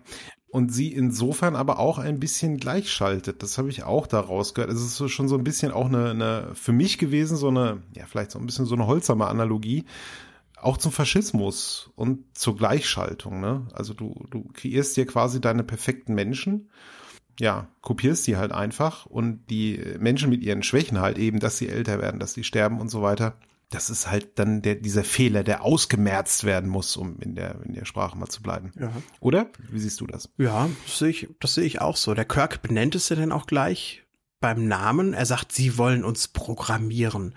[0.50, 3.42] Und sie insofern aber auch ein bisschen gleichschaltet.
[3.42, 4.72] Das habe ich auch daraus gehört.
[4.72, 8.06] Es ist schon so ein bisschen auch eine, eine für mich gewesen, so eine, ja,
[8.06, 9.86] vielleicht so ein bisschen so eine holzame Analogie
[10.62, 13.42] auch zum Faschismus und zur Gleichschaltung.
[13.42, 13.68] Ne?
[13.74, 16.70] Also du, du kreierst dir quasi deine perfekten Menschen,
[17.40, 21.70] ja, kopierst die halt einfach und die Menschen mit ihren Schwächen halt eben, dass sie
[21.70, 23.38] älter werden, dass sie sterben und so weiter.
[23.70, 27.74] Das ist halt dann der, dieser Fehler, der ausgemerzt werden muss, um in der, in
[27.74, 28.74] der Sprache mal zu bleiben.
[28.78, 28.92] Ja.
[29.22, 29.50] Oder?
[29.70, 30.30] Wie siehst du das?
[30.38, 32.14] Ja, das sehe ich, das sehe ich auch so.
[32.14, 34.04] Der Kirk benennt es ja dann auch gleich
[34.42, 35.14] beim Namen.
[35.14, 37.36] Er sagt, sie wollen uns programmieren.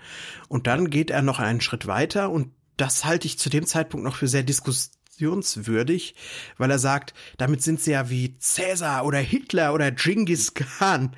[0.49, 4.03] Und dann geht er noch einen Schritt weiter und das halte ich zu dem Zeitpunkt
[4.03, 6.15] noch für sehr diskussionswürdig,
[6.57, 11.15] weil er sagt, damit sind sie ja wie Cäsar oder Hitler oder Genghis Khan.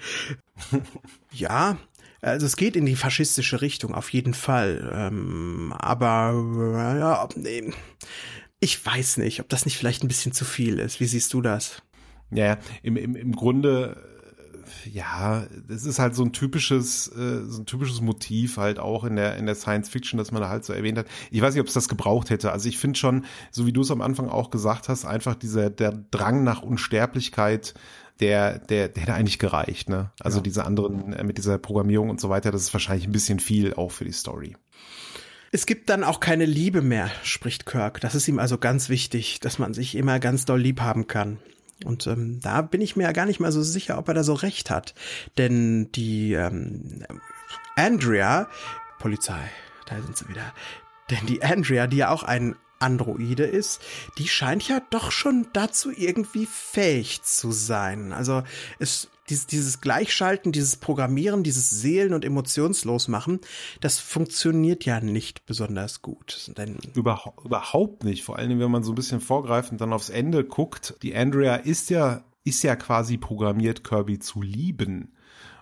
[1.31, 1.77] ja,
[2.21, 4.91] also es geht in die faschistische Richtung auf jeden Fall.
[4.93, 6.33] Ähm, aber
[6.99, 7.27] ja,
[8.59, 10.99] ich weiß nicht, ob das nicht vielleicht ein bisschen zu viel ist.
[10.99, 11.83] Wie siehst du das?
[12.31, 14.16] Ja, im, im, im Grunde
[14.91, 19.15] ja, es ist halt so ein typisches, äh, so ein typisches Motiv halt auch in
[19.15, 21.07] der in der Science Fiction, dass man da halt so erwähnt hat.
[21.31, 22.51] Ich weiß nicht, ob es das gebraucht hätte.
[22.51, 25.69] Also ich finde schon, so wie du es am Anfang auch gesagt hast, einfach dieser
[25.69, 27.73] der Drang nach Unsterblichkeit,
[28.19, 29.89] der der der hätte eigentlich gereicht.
[29.89, 30.11] Ne?
[30.19, 30.43] Also ja.
[30.43, 33.73] diese anderen äh, mit dieser Programmierung und so weiter, das ist wahrscheinlich ein bisschen viel
[33.73, 34.55] auch für die Story.
[35.51, 38.01] Es gibt dann auch keine Liebe mehr, spricht Kirk.
[38.01, 41.39] Das ist ihm also ganz wichtig, dass man sich immer ganz doll lieb haben kann.
[41.85, 44.23] Und ähm, da bin ich mir ja gar nicht mal so sicher, ob er da
[44.23, 44.95] so recht hat.
[45.37, 47.03] Denn die ähm,
[47.75, 48.49] Andrea,
[48.99, 49.49] Polizei,
[49.85, 50.53] da sind sie wieder.
[51.09, 53.81] Denn die Andrea, die ja auch ein Androide ist,
[54.17, 58.11] die scheint ja doch schon dazu irgendwie fähig zu sein.
[58.11, 58.43] Also
[58.79, 63.39] es dieses, dieses Gleichschalten, dieses Programmieren, dieses Seelen- und Emotionslosmachen,
[63.81, 66.51] das funktioniert ja nicht besonders gut.
[66.57, 68.23] Denn Über, überhaupt nicht.
[68.23, 70.95] Vor allem, wenn man so ein bisschen vorgreifend dann aufs Ende guckt.
[71.01, 75.13] Die Andrea ist ja, ist ja quasi programmiert, Kirby zu lieben.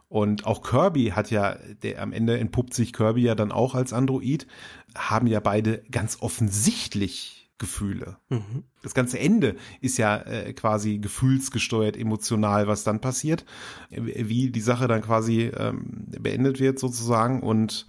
[0.08, 3.92] Und auch Kirby hat ja, der am Ende entpuppt sich Kirby ja dann auch als
[3.92, 4.48] Android,
[4.96, 8.18] haben ja beide ganz offensichtlich Gefühle.
[8.30, 8.64] Mhm.
[8.84, 13.46] Das ganze Ende ist ja äh, quasi gefühlsgesteuert, emotional, was dann passiert,
[13.90, 17.42] wie die Sache dann quasi ähm, beendet wird sozusagen.
[17.42, 17.86] Und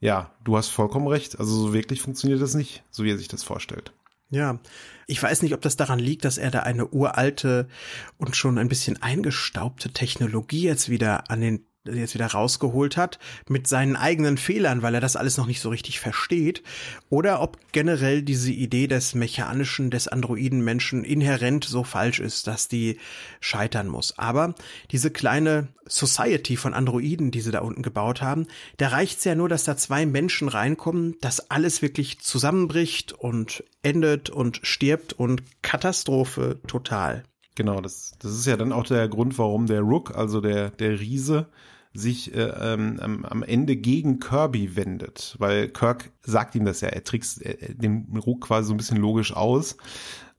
[0.00, 1.38] ja, du hast vollkommen recht.
[1.38, 3.92] Also so wirklich funktioniert das nicht, so wie er sich das vorstellt.
[4.30, 4.60] Ja,
[5.06, 7.68] ich weiß nicht, ob das daran liegt, dass er da eine uralte
[8.16, 13.66] und schon ein bisschen eingestaubte Technologie jetzt wieder an den jetzt wieder rausgeholt hat mit
[13.66, 16.62] seinen eigenen Fehlern, weil er das alles noch nicht so richtig versteht,
[17.08, 22.68] oder ob generell diese Idee des mechanischen, des androiden Menschen inhärent so falsch ist, dass
[22.68, 22.98] die
[23.40, 24.18] scheitern muss.
[24.18, 24.54] Aber
[24.90, 29.48] diese kleine Society von Androiden, die sie da unten gebaut haben, da reicht's ja nur,
[29.48, 36.60] dass da zwei Menschen reinkommen, dass alles wirklich zusammenbricht und endet und stirbt und Katastrophe
[36.66, 37.24] total.
[37.56, 40.98] Genau, das, das ist ja dann auch der Grund, warum der Rook, also der, der
[41.00, 41.48] Riese,
[41.92, 47.02] sich äh, ähm, am Ende gegen Kirby wendet, weil Kirk sagt ihm das ja, er
[47.02, 49.76] trickst äh, den Rook quasi so ein bisschen logisch aus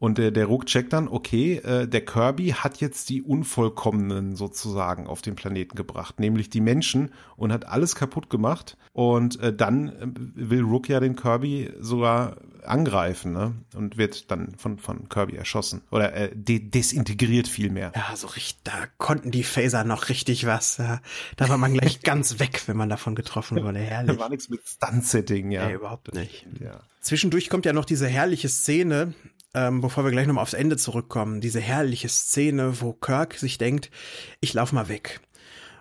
[0.01, 5.05] und der, der Rook checkt dann, okay, äh, der Kirby hat jetzt die Unvollkommenen sozusagen
[5.05, 8.77] auf den Planeten gebracht, nämlich die Menschen und hat alles kaputt gemacht.
[8.93, 10.07] Und äh, dann äh,
[10.49, 13.53] will Rook ja den Kirby sogar angreifen ne?
[13.75, 17.91] und wird dann von, von Kirby erschossen oder äh, de desintegriert vielmehr.
[17.95, 20.77] Ja, so richtig, da konnten die Phaser noch richtig was.
[20.77, 21.01] Ja.
[21.37, 23.79] Da war man gleich ganz weg, wenn man davon getroffen wurde.
[23.79, 24.15] Herrlich.
[24.15, 25.67] Da war nichts mit Stunt-Setting, ja.
[25.67, 26.47] Nee, überhaupt nicht.
[26.59, 26.79] Ja.
[27.01, 29.13] Zwischendurch kommt ja noch diese herrliche Szene,
[29.53, 33.91] ähm, bevor wir gleich nochmal aufs Ende zurückkommen, diese herrliche Szene, wo Kirk sich denkt,
[34.39, 35.21] ich lauf mal weg.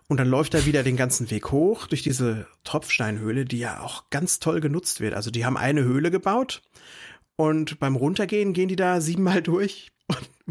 [0.08, 4.10] Und dann läuft er wieder den ganzen Weg hoch durch diese Tropfsteinhöhle, die ja auch
[4.10, 5.14] ganz toll genutzt wird.
[5.14, 6.62] Also die haben eine Höhle gebaut
[7.36, 9.92] und beim Runtergehen gehen die da siebenmal durch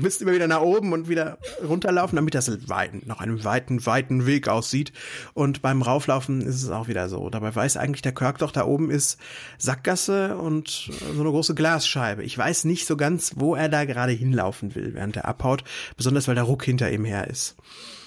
[0.02, 4.26] müsst immer wieder nach oben und wieder runterlaufen, damit das weiten, nach einem weiten, weiten
[4.26, 4.92] Weg aussieht.
[5.34, 7.30] Und beim Rauflaufen ist es auch wieder so.
[7.30, 9.20] Dabei weiß eigentlich der Kirk doch, da oben ist
[9.58, 12.24] Sackgasse und so eine große Glasscheibe.
[12.24, 15.64] Ich weiß nicht so ganz, wo er da gerade hinlaufen will, während er abhaut.
[15.98, 17.56] Besonders, weil der Ruck hinter ihm her ist.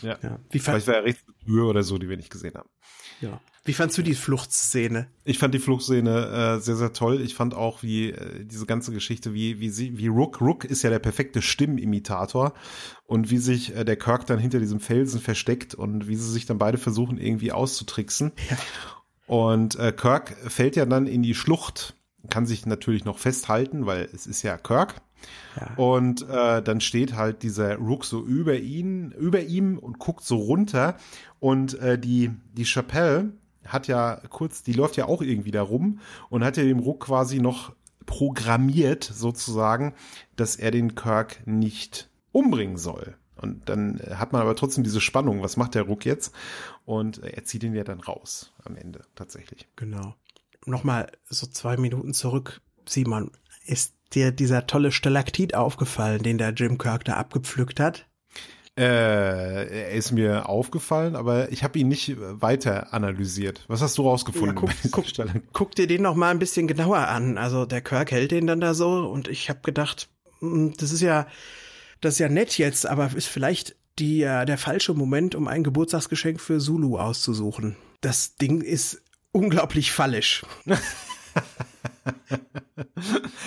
[0.02, 0.18] Ja.
[0.22, 0.38] ja.
[0.50, 2.68] Wie Vielleicht war er rechts Höhe oder so, die wir nicht gesehen haben.
[3.20, 3.40] Ja.
[3.64, 5.06] Wie fandst du die Fluchtszene?
[5.24, 7.20] Ich fand die Fluchtszene äh, sehr, sehr toll.
[7.20, 10.82] Ich fand auch, wie äh, diese ganze Geschichte, wie, wie sie, wie Rook, Rook ist
[10.82, 12.54] ja der perfekte Stimmenimitator
[13.06, 16.44] und wie sich äh, der Kirk dann hinter diesem Felsen versteckt und wie sie sich
[16.44, 18.32] dann beide versuchen, irgendwie auszutricksen.
[18.50, 18.58] Ja.
[19.28, 21.94] Und äh, Kirk fällt ja dann in die Schlucht,
[22.30, 25.00] kann sich natürlich noch festhalten, weil es ist ja Kirk.
[25.54, 25.74] Ja.
[25.76, 30.36] Und äh, dann steht halt dieser Rook so über ihn, über ihm und guckt so
[30.36, 30.96] runter.
[31.38, 33.32] Und äh, die, die Chapelle,
[33.66, 37.06] hat ja kurz, die läuft ja auch irgendwie da rum und hat ja dem Ruck
[37.06, 37.74] quasi noch
[38.06, 39.94] programmiert sozusagen,
[40.36, 43.16] dass er den Kirk nicht umbringen soll.
[43.36, 46.32] Und dann hat man aber trotzdem diese Spannung, was macht der Ruck jetzt?
[46.84, 49.68] Und er zieht ihn ja dann raus am Ende tatsächlich.
[49.76, 50.14] Genau.
[50.64, 53.32] Nochmal so zwei Minuten zurück, Simon,
[53.64, 58.06] ist dir dieser tolle Stalaktit aufgefallen, den der Jim Kirk da abgepflückt hat?
[58.78, 63.64] Äh, er ist mir aufgefallen, aber ich habe ihn nicht weiter analysiert.
[63.68, 64.56] Was hast du rausgefunden?
[64.56, 67.36] Ja, guck, guck, guck, dir den noch mal ein bisschen genauer an.
[67.36, 70.08] Also der Kirk hält den dann da so und ich habe gedacht,
[70.40, 71.26] hm, das ist ja,
[72.00, 75.64] das ist ja nett jetzt, aber ist vielleicht die, äh, der falsche Moment, um ein
[75.64, 77.76] Geburtstagsgeschenk für Zulu auszusuchen.
[78.00, 80.46] Das Ding ist unglaublich fallisch.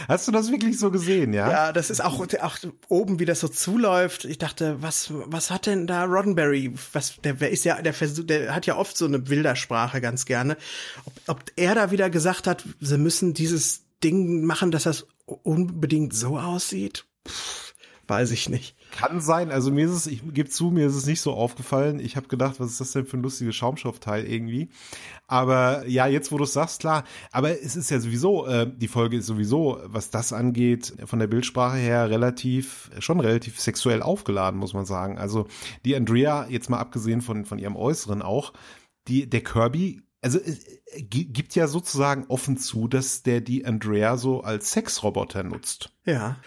[0.08, 1.50] Hast du das wirklich so gesehen, ja?
[1.50, 2.58] Ja, das ist auch, auch
[2.90, 4.26] oben, wie das so zuläuft.
[4.26, 6.74] Ich dachte, was, was hat denn da Roddenberry?
[6.94, 10.58] Was, der, ist ja, der versucht, der hat ja oft so eine Bildersprache ganz gerne.
[11.06, 16.14] Ob, ob er da wieder gesagt hat, sie müssen dieses Ding machen, dass das unbedingt
[16.14, 17.06] so aussieht?
[17.28, 17.74] Pff,
[18.08, 18.76] weiß ich nicht.
[18.98, 19.52] Kann sein.
[19.52, 22.00] Also mir ist es, ich gebe zu, mir ist es nicht so aufgefallen.
[22.00, 24.70] Ich habe gedacht, was ist das denn für ein lustiges Schaumstoffteil irgendwie?
[25.28, 27.04] Aber ja, jetzt wo du es sagst, klar.
[27.32, 31.28] Aber es ist ja sowieso, äh, die Folge ist sowieso, was das angeht, von der
[31.28, 35.18] Bildsprache her relativ, schon relativ sexuell aufgeladen, muss man sagen.
[35.18, 35.48] Also
[35.84, 38.54] die Andrea, jetzt mal abgesehen von, von ihrem Äußeren auch,
[39.08, 40.66] die, der Kirby also es
[40.98, 45.92] gibt ja sozusagen offen zu, dass der die Andrea so als Sexroboter nutzt.
[46.04, 46.38] Ja,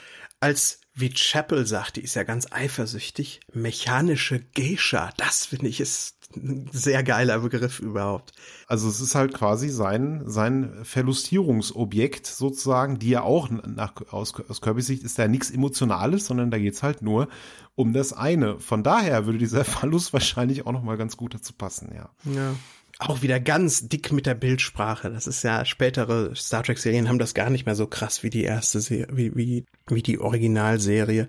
[0.41, 6.19] als wie Chapel sagt, die ist ja ganz eifersüchtig, mechanische Geisha, das finde ich ist
[6.37, 8.33] ein sehr geiler Begriff überhaupt.
[8.67, 14.61] Also es ist halt quasi sein, sein Verlustierungsobjekt sozusagen, die ja auch nach, aus, aus
[14.61, 17.29] Kirbys Sicht ist da nichts Emotionales, sondern da geht's halt nur
[17.77, 18.59] um das eine.
[18.59, 22.11] Von daher würde dieser Verlust wahrscheinlich auch nochmal ganz gut dazu passen, ja.
[22.25, 22.55] Ja
[22.99, 25.11] auch wieder ganz dick mit der Bildsprache.
[25.11, 28.31] Das ist ja spätere Star Trek Serien haben das gar nicht mehr so krass wie
[28.31, 31.29] die erste Serie, wie, wie, wie die Originalserie.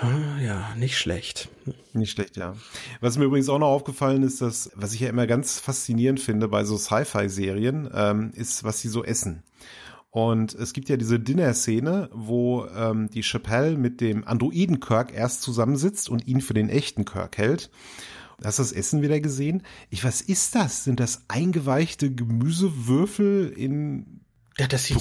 [0.00, 1.48] Ah, ja, nicht schlecht.
[1.92, 2.56] Nicht schlecht, ja.
[3.00, 6.48] Was mir übrigens auch noch aufgefallen ist, dass, was ich ja immer ganz faszinierend finde
[6.48, 9.44] bei so Sci-Fi-Serien, ähm, ist, was sie so essen.
[10.10, 15.42] Und es gibt ja diese Dinner-Szene, wo ähm, die Chappelle mit dem Androiden Kirk erst
[15.42, 17.70] zusammensitzt und ihn für den echten Kirk hält.
[18.44, 19.62] Hast du das Essen wieder gesehen?
[19.90, 20.84] Ich, was ist das?
[20.84, 24.20] Sind das eingeweichte Gemüsewürfel in
[24.58, 25.00] ja, das sieht,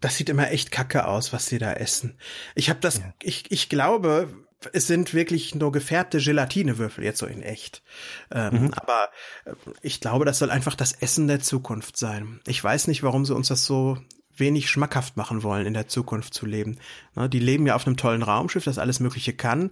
[0.00, 2.16] Das sieht immer echt kacke aus, was sie da essen.
[2.54, 3.12] Ich habe das, ja.
[3.22, 4.28] ich, ich glaube,
[4.72, 7.82] es sind wirklich nur gefärbte Gelatinewürfel, jetzt so in echt.
[8.30, 8.74] Ähm, mhm.
[8.74, 9.08] Aber
[9.44, 9.52] äh,
[9.82, 12.40] ich glaube, das soll einfach das Essen der Zukunft sein.
[12.46, 13.98] Ich weiß nicht, warum sie uns das so
[14.34, 16.78] wenig schmackhaft machen wollen, in der Zukunft zu leben.
[17.14, 19.70] Ne, die leben ja auf einem tollen Raumschiff, das alles Mögliche kann.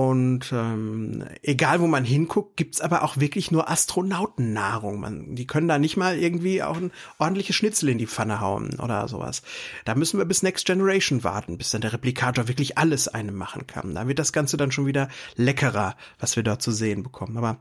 [0.00, 4.98] Und ähm, egal wo man hinguckt, gibt's aber auch wirklich nur Astronautennahrung.
[4.98, 8.80] Man, die können da nicht mal irgendwie auch ein ordentliches Schnitzel in die Pfanne hauen
[8.80, 9.42] oder sowas.
[9.84, 13.66] Da müssen wir bis Next Generation warten, bis dann der Replikator wirklich alles einem machen
[13.66, 13.94] kann.
[13.94, 17.36] Da wird das Ganze dann schon wieder leckerer, was wir dort zu sehen bekommen.
[17.36, 17.58] Aber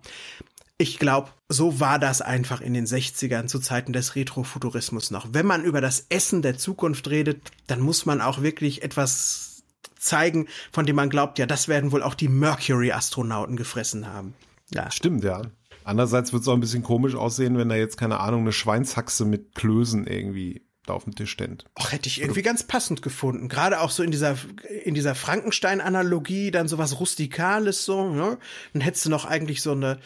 [0.77, 5.27] ich glaube, so war das einfach in den 60ern zu Zeiten des Retrofuturismus noch.
[5.33, 9.48] Wenn man über das Essen der Zukunft redet, dann muss man auch wirklich etwas
[9.97, 14.33] zeigen, von dem man glaubt, ja, das werden wohl auch die Mercury-Astronauten gefressen haben.
[14.73, 14.89] Ja.
[14.91, 15.41] Stimmt, ja.
[15.83, 19.25] Andererseits wird es auch ein bisschen komisch aussehen, wenn da jetzt, keine Ahnung, eine Schweinshaxe
[19.25, 21.65] mit Klößen irgendwie da auf dem Tisch steht.
[21.75, 23.47] Ach, hätte ich irgendwie ganz passend gefunden.
[23.47, 24.37] Gerade auch so in dieser,
[24.83, 28.37] in dieser Frankenstein-Analogie, dann sowas Rustikales so, ne?
[28.73, 29.99] Dann hättest du noch eigentlich so eine,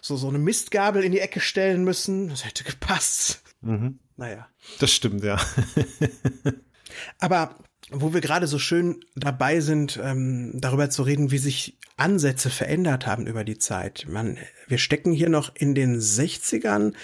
[0.00, 2.28] so, so eine Mistgabel in die Ecke stellen müssen.
[2.28, 3.42] Das hätte gepasst.
[3.60, 3.98] Mhm.
[4.16, 4.48] Naja.
[4.78, 5.38] Das stimmt, ja.
[7.18, 7.56] Aber
[7.92, 13.06] wo wir gerade so schön dabei sind, ähm, darüber zu reden, wie sich Ansätze verändert
[13.06, 14.06] haben über die Zeit.
[14.08, 16.94] Man, wir stecken hier noch in den 60ern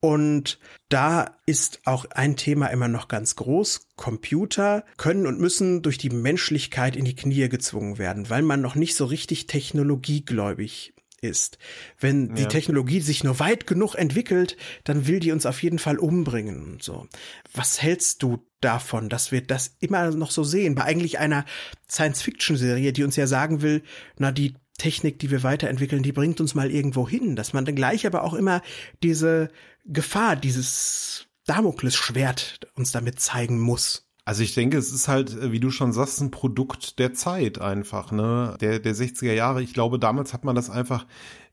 [0.00, 3.88] und da ist auch ein Thema immer noch ganz groß.
[3.96, 8.76] Computer können und müssen durch die Menschlichkeit in die Knie gezwungen werden, weil man noch
[8.76, 11.58] nicht so richtig technologiegläubig ist.
[11.98, 15.98] Wenn die Technologie sich nur weit genug entwickelt, dann will die uns auf jeden Fall
[15.98, 17.08] umbringen und so.
[17.52, 20.74] Was hältst du davon, dass wir das immer noch so sehen?
[20.74, 21.44] Bei eigentlich einer
[21.90, 23.82] Science-Fiction-Serie, die uns ja sagen will,
[24.16, 27.74] na, die Technik, die wir weiterentwickeln, die bringt uns mal irgendwo hin, dass man dann
[27.74, 28.62] gleich aber auch immer
[29.02, 29.48] diese
[29.84, 34.07] Gefahr, dieses Damoklesschwert uns damit zeigen muss.
[34.28, 37.62] Also ich denke, es ist halt, äh, wie du schon sagst, ein Produkt der Zeit
[37.62, 38.58] einfach, ne?
[38.60, 39.62] Der, der 60er Jahre.
[39.62, 41.06] Ich glaube, damals hat man das einfach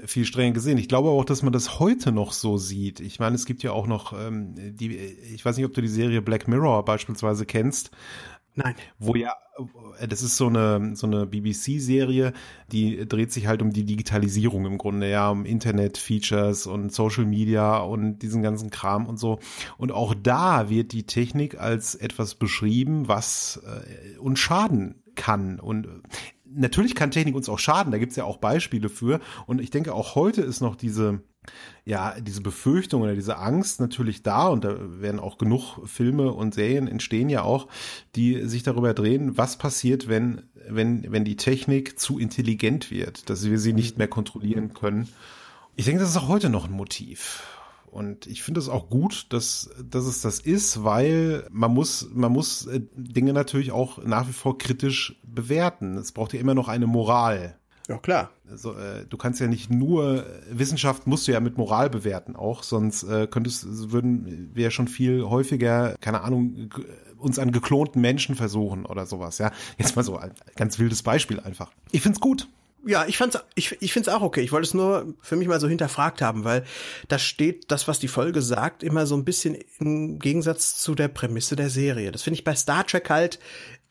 [0.05, 0.77] viel strenger gesehen.
[0.77, 2.99] Ich glaube auch, dass man das heute noch so sieht.
[2.99, 5.88] Ich meine, es gibt ja auch noch ähm, die, ich weiß nicht, ob du die
[5.88, 7.91] Serie Black Mirror beispielsweise kennst.
[8.55, 8.75] Nein.
[8.99, 9.33] Wo ja,
[9.99, 12.33] äh, das ist so eine, so eine BBC-Serie,
[12.71, 17.77] die dreht sich halt um die Digitalisierung im Grunde, ja, um Internet-Features und Social Media
[17.77, 19.39] und diesen ganzen Kram und so.
[19.77, 25.59] Und auch da wird die Technik als etwas beschrieben, was äh, uns schaden kann.
[25.59, 25.87] Und
[26.45, 29.19] natürlich kann Technik uns auch schaden, da gibt's ja auch Beispiele für.
[29.47, 31.21] Und ich denke, auch heute ist noch diese,
[31.86, 36.53] ja, diese Befürchtung oder diese Angst natürlich da und da werden auch genug Filme und
[36.53, 37.67] Serien entstehen ja auch,
[38.15, 43.45] die sich darüber drehen, was passiert, wenn, wenn, wenn die Technik zu intelligent wird, dass
[43.45, 45.08] wir sie nicht mehr kontrollieren können.
[45.75, 47.43] Ich denke, das ist auch heute noch ein Motiv.
[47.95, 52.29] Und ich finde es auch gut, dass, dass es das ist, weil man muss, man
[52.29, 55.95] muss äh, Dinge natürlich auch nach wie vor kritisch bewerten.
[55.97, 57.58] Es braucht ja immer noch eine Moral.
[57.87, 58.31] Ja, klar.
[58.49, 62.63] Also, äh, du kannst ja nicht nur, Wissenschaft musst du ja mit Moral bewerten auch,
[62.63, 66.69] sonst äh, könntest, würden wir ja schon viel häufiger, keine Ahnung,
[67.17, 69.51] uns an geklonten Menschen versuchen oder sowas, ja.
[69.77, 71.71] Jetzt mal so ein ganz wildes Beispiel einfach.
[71.91, 72.47] Ich find's gut
[72.85, 74.41] ja, ich fand's, ich, ich find's auch okay.
[74.41, 76.63] Ich wollte es nur für mich mal so hinterfragt haben, weil
[77.07, 81.07] da steht das, was die Folge sagt, immer so ein bisschen im Gegensatz zu der
[81.07, 82.11] Prämisse der Serie.
[82.11, 83.39] Das finde ich bei Star Trek halt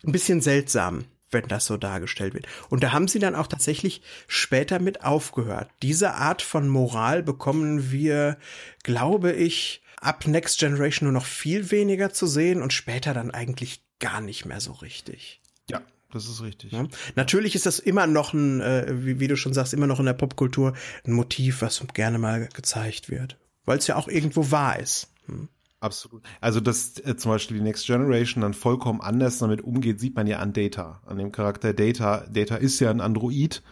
[0.07, 1.05] ein bisschen seltsam,
[1.35, 2.47] wenn das so dargestellt wird.
[2.71, 5.69] Und da haben sie dann auch tatsächlich später mit aufgehört.
[5.83, 8.39] Diese Art von Moral bekommen wir,
[8.83, 13.83] glaube ich, ab Next Generation nur noch viel weniger zu sehen und später dann eigentlich
[13.99, 15.41] gar nicht mehr so richtig.
[15.69, 16.73] Ja, das ist richtig.
[16.73, 16.87] Ja.
[17.17, 20.07] Natürlich ist das immer noch ein, äh, wie, wie, du schon sagst, immer noch in
[20.07, 23.37] der Popkultur ein Motiv, was gerne mal gezeigt wird.
[23.65, 25.11] Weil es ja auch irgendwo wahr ist.
[25.27, 25.49] Hm.
[25.85, 26.23] Absolut.
[26.41, 30.27] Also, dass äh, zum Beispiel die Next Generation dann vollkommen anders damit umgeht, sieht man
[30.27, 32.25] ja an Data, an dem Charakter Data.
[32.33, 33.63] Data ist ja ein Android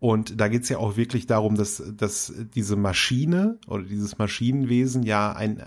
[0.00, 5.32] und da geht's ja auch wirklich darum, dass, dass diese Maschine oder dieses Maschinenwesen ja
[5.32, 5.62] ein,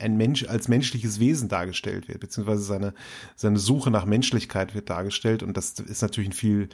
[0.00, 2.92] ein Mensch als menschliches Wesen dargestellt wird, beziehungsweise seine,
[3.34, 5.42] seine Suche nach Menschlichkeit wird dargestellt.
[5.42, 6.68] Und das ist natürlich ein viel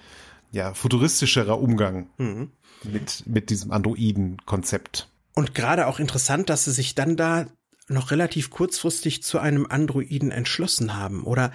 [0.51, 2.51] ja, futuristischerer Umgang mhm.
[2.83, 5.09] mit, mit diesem Androiden-Konzept.
[5.35, 7.47] Und gerade auch interessant, dass sie sich dann da
[7.88, 11.24] noch relativ kurzfristig zu einem Androiden entschlossen haben.
[11.24, 11.53] Oder,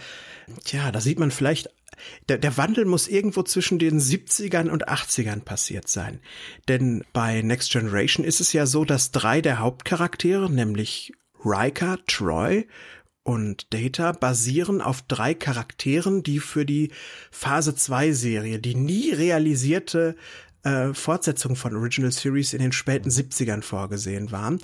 [0.64, 1.70] tja, da sieht man vielleicht
[2.30, 6.20] der, der Wandel muss irgendwo zwischen den 70ern und 80ern passiert sein.
[6.68, 12.68] Denn bei Next Generation ist es ja so, dass drei der Hauptcharaktere, nämlich Riker, Troy
[13.24, 16.92] und Data basieren auf drei Charakteren, die für die
[17.32, 20.16] Phase 2 Serie, die nie realisierte
[20.64, 24.60] äh, Fortsetzung von Original Series in den späten 70ern vorgesehen waren.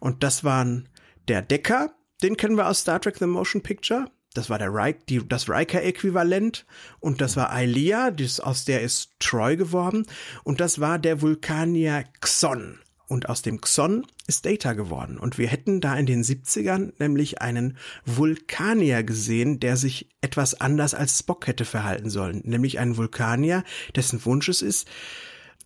[0.00, 0.88] Und das waren
[1.28, 5.06] der Decker, den kennen wir aus Star Trek The Motion Picture, das war der Rik,
[5.06, 6.66] die, das Riker-Äquivalent
[7.00, 10.06] und das war Ailea, das, aus der ist Troy geworden
[10.44, 12.78] und das war der Vulkanier Xon.
[13.08, 15.18] Und aus dem Xon ist Data geworden.
[15.18, 20.92] Und wir hätten da in den 70ern nämlich einen Vulkanier gesehen, der sich etwas anders
[20.92, 22.42] als Spock hätte verhalten sollen.
[22.44, 23.64] Nämlich einen Vulkanier,
[23.96, 24.88] dessen Wunsch es ist,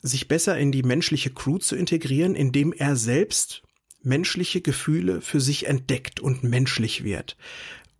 [0.02, 3.64] sich besser in die menschliche Crew zu integrieren, indem er selbst
[4.02, 7.36] menschliche Gefühle für sich entdeckt und menschlich wird.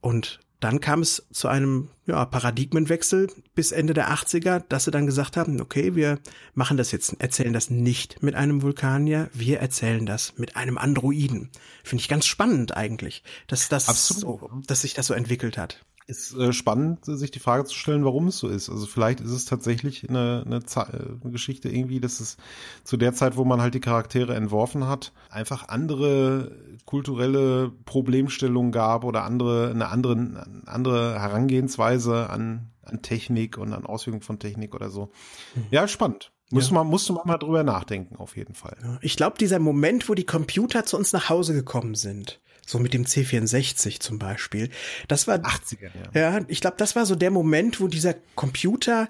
[0.01, 5.07] Und dann kam es zu einem ja, Paradigmenwechsel bis Ende der 80er, dass sie dann
[5.07, 6.21] gesagt haben, okay, wir
[6.55, 11.51] machen das jetzt, erzählen das nicht mit einem Vulkanier, wir erzählen das mit einem Androiden.
[11.83, 16.35] Finde ich ganz spannend eigentlich, dass das so, dass sich das so entwickelt hat ist
[16.35, 18.69] äh, spannend, sich die Frage zu stellen, warum es so ist.
[18.69, 22.37] Also vielleicht ist es tatsächlich eine, eine, eine, Geschichte irgendwie, dass es
[22.85, 29.05] zu der Zeit, wo man halt die Charaktere entworfen hat, einfach andere kulturelle Problemstellungen gab
[29.05, 34.75] oder andere, eine andere, eine andere Herangehensweise an, an Technik und an Auswirkungen von Technik
[34.75, 35.11] oder so.
[35.55, 35.67] Hm.
[35.71, 36.33] Ja, spannend.
[36.51, 36.81] Musste, ja.
[36.81, 38.77] man, musste man mal drüber nachdenken, auf jeden Fall.
[39.01, 42.95] Ich glaube, dieser Moment, wo die Computer zu uns nach Hause gekommen sind, so mit
[42.95, 44.71] dem C64 zum Beispiel.
[45.09, 46.33] Das war 80er, ja.
[46.39, 49.09] Ja, ich glaube, das war so der Moment, wo dieser Computer,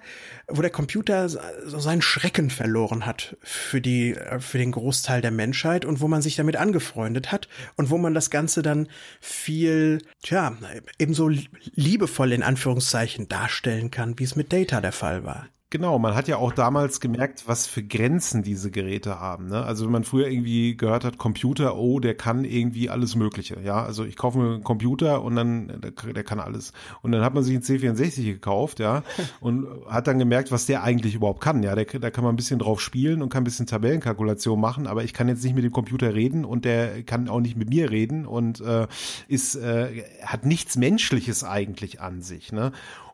[0.49, 5.85] wo der Computer so seinen Schrecken verloren hat für die, für den Großteil der Menschheit
[5.85, 8.89] und wo man sich damit angefreundet hat und wo man das Ganze dann
[9.21, 10.57] viel, tja,
[10.99, 11.29] ebenso
[11.75, 15.49] liebevoll in Anführungszeichen darstellen kann, wie es mit Data der Fall war.
[15.73, 19.47] Genau, man hat ja auch damals gemerkt, was für Grenzen diese Geräte haben.
[19.47, 19.65] Ne?
[19.65, 23.59] Also wenn man früher irgendwie gehört hat, Computer, oh, der kann irgendwie alles Mögliche.
[23.65, 26.75] Ja, also ich kaufe mir einen Computer und dann, der, der kann alles.
[27.01, 29.03] Und dann hat man sich einen C64 gekauft, ja,
[29.41, 31.63] und hat dann gemerkt, was der eigentlich überhaupt kann.
[31.63, 34.87] Ja, der, da kann man ein bisschen drauf spielen und kann ein bisschen Tabellenkalkulation machen,
[34.87, 37.71] aber ich kann jetzt nicht mit dem Computer reden und der kann auch nicht mit
[37.71, 38.89] mir reden und äh,
[39.27, 42.53] ist, äh, hat nichts Menschliches eigentlich an sich.
[42.53, 42.73] Ne?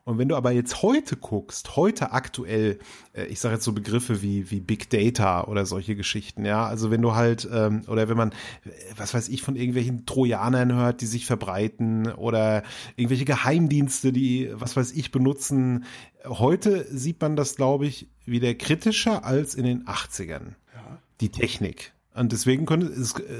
[0.09, 2.79] Und wenn du aber jetzt heute guckst, heute aktuell,
[3.13, 6.89] äh, ich sage jetzt so Begriffe wie, wie Big Data oder solche Geschichten, ja, also
[6.89, 8.33] wenn du halt, ähm, oder wenn man,
[8.97, 12.63] was weiß ich, von irgendwelchen Trojanern hört, die sich verbreiten oder
[12.95, 15.85] irgendwelche Geheimdienste, die, was weiß ich, benutzen,
[16.25, 20.55] heute sieht man das, glaube ich, wieder kritischer als in den 80ern.
[20.73, 20.97] Ja.
[21.21, 21.93] Die Technik.
[22.15, 22.91] Und deswegen könnte,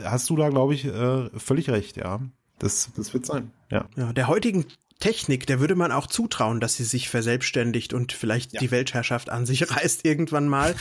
[0.04, 2.20] hast du da, glaube ich, äh, völlig recht, ja.
[2.60, 3.50] Das, das wird sein.
[3.72, 3.88] Ja.
[3.96, 4.66] ja, der heutigen
[5.00, 8.60] Technik, der würde man auch zutrauen, dass sie sich verselbstständigt und vielleicht ja.
[8.60, 10.76] die Weltherrschaft an sich reißt irgendwann mal.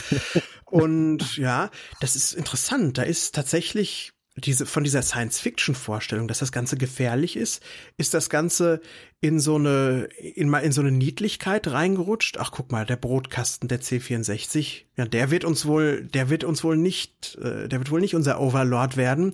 [0.65, 2.97] und ja, das ist interessant.
[2.97, 7.61] Da ist tatsächlich diese, von dieser Science-Fiction-Vorstellung, dass das Ganze gefährlich ist,
[7.97, 8.81] ist das Ganze
[9.21, 12.37] in so eine, in mal in so eine Niedlichkeit reingerutscht.
[12.37, 16.63] Ach, guck mal, der Brotkasten der C64, ja, der wird uns wohl, der wird uns
[16.63, 19.33] wohl nicht, äh, der wird wohl nicht unser Overlord werden.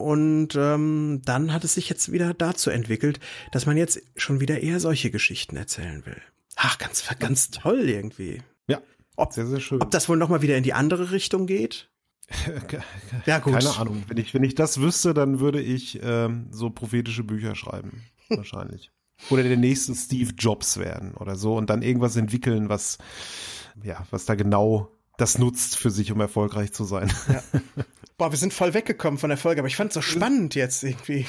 [0.00, 3.20] Und ähm, dann hat es sich jetzt wieder dazu entwickelt,
[3.52, 6.20] dass man jetzt schon wieder eher solche Geschichten erzählen will.
[6.56, 8.42] Ach, ganz, ganz toll irgendwie.
[8.66, 8.80] Ja,
[9.16, 9.82] ob, sehr, sehr schön.
[9.82, 11.90] Ob das wohl nochmal wieder in die andere Richtung geht?
[13.26, 13.52] ja, gut.
[13.52, 14.04] Keine Ahnung.
[14.08, 18.02] Wenn ich, wenn ich das wüsste, dann würde ich ähm, so prophetische Bücher schreiben.
[18.28, 18.90] Wahrscheinlich.
[19.28, 22.96] Oder der nächste Steve Jobs werden oder so und dann irgendwas entwickeln, was,
[23.82, 27.12] ja, was da genau das nutzt für sich, um erfolgreich zu sein.
[27.28, 27.42] Ja.
[28.20, 30.84] Boah, wir sind voll weggekommen von der Folge, aber ich fand es so spannend jetzt
[30.84, 31.24] irgendwie.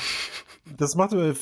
[0.78, 1.34] Das macht äh,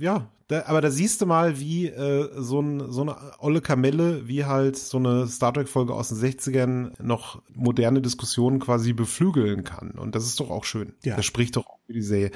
[0.00, 4.26] ja, da, aber da siehst du mal, wie äh, so, ein, so eine olle Kamelle,
[4.26, 9.62] wie halt so eine Star Trek Folge aus den 60ern noch moderne Diskussionen quasi beflügeln
[9.62, 9.92] kann.
[9.92, 10.94] Und das ist doch auch schön.
[11.04, 11.14] Ja.
[11.14, 12.32] Das spricht doch auch für die Serie.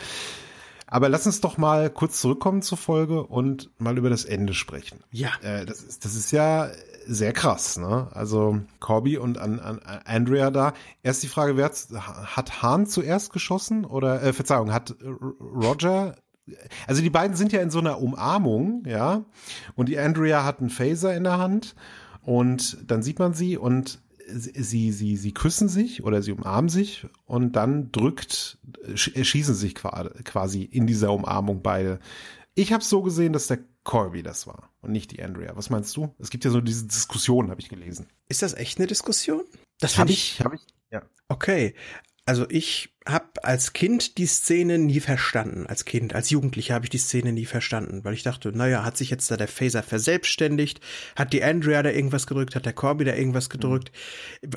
[0.93, 5.01] Aber lass uns doch mal kurz zurückkommen zur Folge und mal über das Ende sprechen.
[5.11, 5.31] Ja.
[5.43, 6.69] Äh, das, ist, das ist ja
[7.07, 8.09] sehr krass, ne?
[8.13, 10.75] Also Corby und an, an Andrea da.
[11.03, 14.95] Erst die Frage, wer hat Hahn zuerst geschossen oder äh, Verzeihung, hat
[15.41, 16.17] Roger
[16.87, 19.25] also die beiden sind ja in so einer Umarmung, ja,
[19.77, 21.75] und die Andrea hat einen Phaser in der Hand
[22.21, 27.07] und dann sieht man sie und sie, sie, sie küssen sich oder sie umarmen sich
[27.27, 28.59] und dann drückt,
[28.95, 32.01] schießen sich quasi in dieser Umarmung beide.
[32.55, 35.57] Ich habe so gesehen, dass der Corby das war und nicht die Andrea.
[35.57, 36.15] Was meinst du?
[36.19, 38.07] Es gibt ja so diese Diskussion, habe ich gelesen.
[38.29, 39.43] Ist das echt eine Diskussion?
[39.81, 41.03] Das habe ich, habe ich, ja.
[41.29, 41.75] Okay.
[42.33, 45.67] Also ich habe als Kind die Szene nie verstanden.
[45.67, 48.97] Als Kind, als Jugendlicher habe ich die Szene nie verstanden, weil ich dachte, naja, hat
[48.97, 50.81] sich jetzt da der Phaser verselbstständigt?
[51.15, 52.57] Hat die Andrea da irgendwas gedrückt?
[52.57, 53.93] Hat der Corby da irgendwas gedrückt?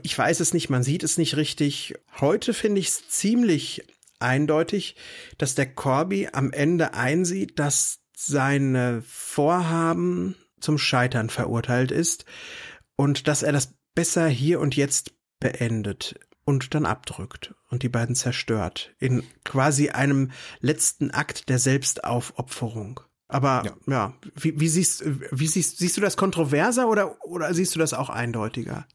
[0.04, 1.96] Ich weiß es nicht, man sieht es nicht richtig.
[2.22, 3.84] Heute finde ich es ziemlich
[4.20, 4.96] eindeutig,
[5.38, 12.24] dass der Corby am Ende einsieht, dass seine Vorhaben zum Scheitern verurteilt ist
[12.96, 15.12] und dass er das besser hier und jetzt
[15.42, 16.16] beendet
[16.46, 20.32] und dann abdrückt und die beiden zerstört in quasi einem
[20.62, 23.02] letzten Akt der Selbstaufopferung.
[23.28, 24.14] Aber ja, ja.
[24.36, 28.10] Wie, wie, siehst, wie siehst, siehst du das kontroverser oder, oder siehst du das auch
[28.10, 28.86] eindeutiger?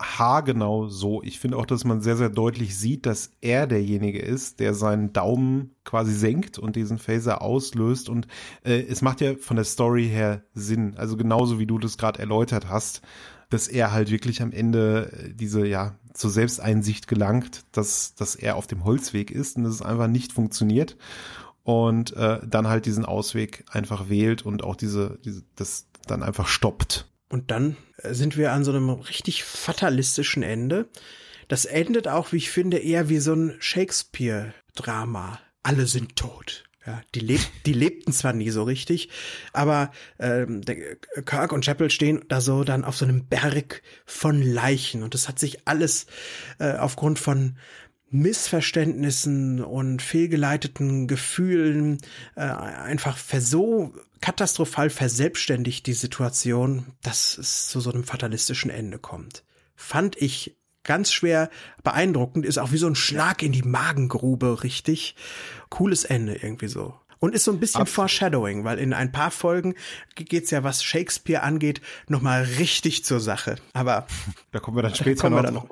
[0.00, 1.22] Ha, genau so.
[1.22, 5.12] Ich finde auch, dass man sehr, sehr deutlich sieht, dass er derjenige ist, der seinen
[5.12, 8.08] Daumen quasi senkt und diesen Phaser auslöst.
[8.08, 8.26] Und
[8.64, 10.96] äh, es macht ja von der Story her Sinn.
[10.96, 13.02] Also genauso wie du das gerade erläutert hast,
[13.50, 18.56] dass er halt wirklich am Ende äh, diese, ja, zur Selbsteinsicht gelangt, dass, dass er
[18.56, 20.96] auf dem Holzweg ist und dass es einfach nicht funktioniert
[21.62, 26.48] und äh, dann halt diesen Ausweg einfach wählt und auch diese, diese das dann einfach
[26.48, 27.08] stoppt.
[27.28, 30.88] Und dann äh, sind wir an so einem richtig fatalistischen Ende.
[31.46, 35.38] Das endet auch, wie ich finde, eher wie so ein Shakespeare-Drama.
[35.62, 36.64] Alle sind tot.
[36.88, 39.10] Ja, die, leb die lebten zwar nie so richtig,
[39.52, 40.62] aber ähm,
[41.26, 45.28] Kirk und Chapel stehen da so dann auf so einem Berg von Leichen und es
[45.28, 46.06] hat sich alles
[46.58, 47.58] äh, aufgrund von
[48.08, 51.98] Missverständnissen und fehlgeleiteten Gefühlen
[52.36, 59.44] äh, einfach so katastrophal verselbstständigt die Situation, dass es zu so einem fatalistischen Ende kommt.
[59.76, 60.57] Fand ich
[60.88, 61.50] ganz schwer
[61.84, 65.14] beeindruckend, ist auch wie so ein Schlag in die Magengrube, richtig.
[65.68, 66.94] Cooles Ende irgendwie so.
[67.20, 68.10] Und ist so ein bisschen Absolut.
[68.10, 69.74] Foreshadowing, weil in ein paar Folgen
[70.14, 73.56] geht's ja, was Shakespeare angeht, nochmal richtig zur Sache.
[73.74, 74.06] Aber
[74.52, 75.68] da kommen wir dann später noch, noch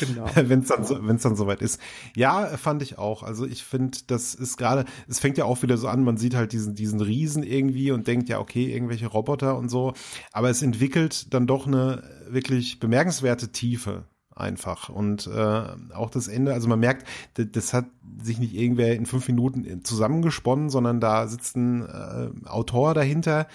[0.00, 0.30] Genau.
[0.34, 1.80] wenn es dann, so, wenn's dann soweit ist.
[2.14, 3.22] Ja, fand ich auch.
[3.22, 6.34] Also ich finde, das ist gerade, es fängt ja auch wieder so an, man sieht
[6.34, 9.94] halt diesen, diesen Riesen irgendwie und denkt ja, okay, irgendwelche Roboter und so.
[10.32, 14.04] Aber es entwickelt dann doch eine wirklich bemerkenswerte Tiefe
[14.38, 14.88] einfach.
[14.88, 15.62] Und äh,
[15.94, 17.86] auch das Ende, also man merkt, das, das hat
[18.22, 23.46] sich nicht irgendwer in fünf Minuten zusammengesponnen, sondern da sitzt ein äh, Autor dahinter,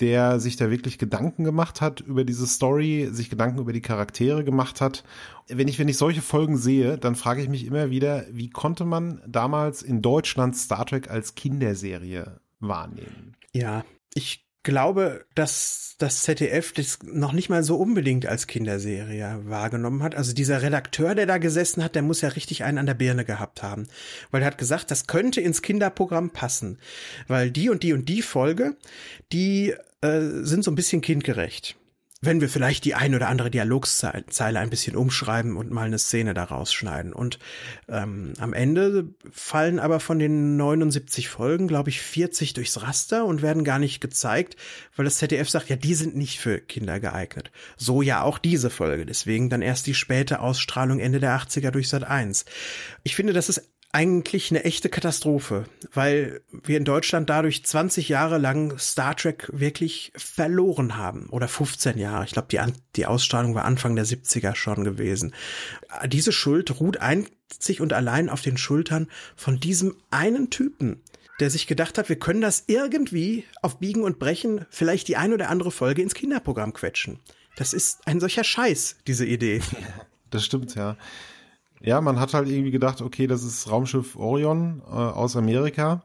[0.00, 4.42] der sich da wirklich Gedanken gemacht hat über diese Story, sich Gedanken über die Charaktere
[4.42, 5.04] gemacht hat.
[5.48, 8.84] Wenn ich, wenn ich solche Folgen sehe, dann frage ich mich immer wieder, wie konnte
[8.84, 13.36] man damals in Deutschland Star Trek als Kinderserie wahrnehmen?
[13.52, 20.02] Ja, ich glaube, dass das ZDF das noch nicht mal so unbedingt als Kinderserie wahrgenommen
[20.02, 20.14] hat.
[20.14, 23.24] Also dieser Redakteur, der da gesessen hat, der muss ja richtig einen an der Birne
[23.24, 23.88] gehabt haben.
[24.30, 26.78] Weil er hat gesagt, das könnte ins Kinderprogramm passen.
[27.28, 28.76] Weil die und die und die Folge,
[29.32, 31.76] die äh, sind so ein bisschen kindgerecht
[32.22, 36.34] wenn wir vielleicht die ein oder andere Dialogzeile ein bisschen umschreiben und mal eine Szene
[36.34, 37.12] daraus schneiden.
[37.12, 37.40] Und
[37.88, 43.42] ähm, am Ende fallen aber von den 79 Folgen, glaube ich, 40 durchs Raster und
[43.42, 44.56] werden gar nicht gezeigt,
[44.94, 47.50] weil das ZDF sagt, ja, die sind nicht für Kinder geeignet.
[47.76, 49.04] So ja auch diese Folge.
[49.04, 52.44] Deswegen dann erst die späte Ausstrahlung Ende der 80er durch Sat 1.
[53.02, 58.38] Ich finde, das ist eigentlich eine echte Katastrophe, weil wir in Deutschland dadurch 20 Jahre
[58.38, 61.28] lang Star Trek wirklich verloren haben.
[61.28, 62.24] Oder 15 Jahre.
[62.24, 62.58] Ich glaube, die,
[62.96, 65.34] die Ausstrahlung war Anfang der 70er schon gewesen.
[66.06, 71.02] Diese Schuld ruht einzig und allein auf den Schultern von diesem einen Typen,
[71.38, 75.34] der sich gedacht hat, wir können das irgendwie auf Biegen und Brechen vielleicht die ein
[75.34, 77.20] oder andere Folge ins Kinderprogramm quetschen.
[77.56, 79.60] Das ist ein solcher Scheiß, diese Idee.
[80.30, 80.96] Das stimmt, ja.
[81.82, 86.04] Ja, man hat halt irgendwie gedacht, okay, das ist Raumschiff Orion äh, aus Amerika.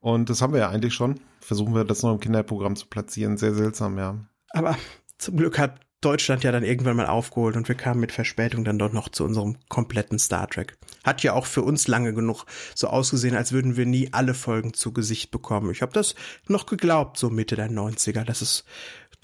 [0.00, 1.20] Und das haben wir ja eigentlich schon.
[1.40, 3.36] Versuchen wir das noch im Kinderprogramm zu platzieren.
[3.36, 4.16] Sehr seltsam, ja.
[4.50, 4.76] Aber
[5.18, 8.78] zum Glück hat Deutschland ja dann irgendwann mal aufgeholt und wir kamen mit Verspätung dann
[8.78, 10.76] doch noch zu unserem kompletten Star Trek.
[11.02, 12.44] Hat ja auch für uns lange genug
[12.74, 15.70] so ausgesehen, als würden wir nie alle Folgen zu Gesicht bekommen.
[15.70, 16.14] Ich habe das
[16.46, 18.64] noch geglaubt, so Mitte der 90er, dass es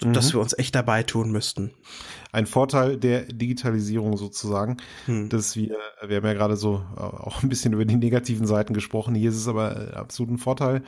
[0.03, 0.13] mhm.
[0.13, 1.71] dass wir uns echt dabei tun müssten.
[2.31, 5.27] Ein Vorteil der Digitalisierung sozusagen, hm.
[5.27, 5.75] dass wir,
[6.05, 9.29] wir haben ja gerade so äh, auch ein bisschen über die negativen Seiten gesprochen, hier
[9.29, 10.83] ist es aber äh, absolut ein Vorteil.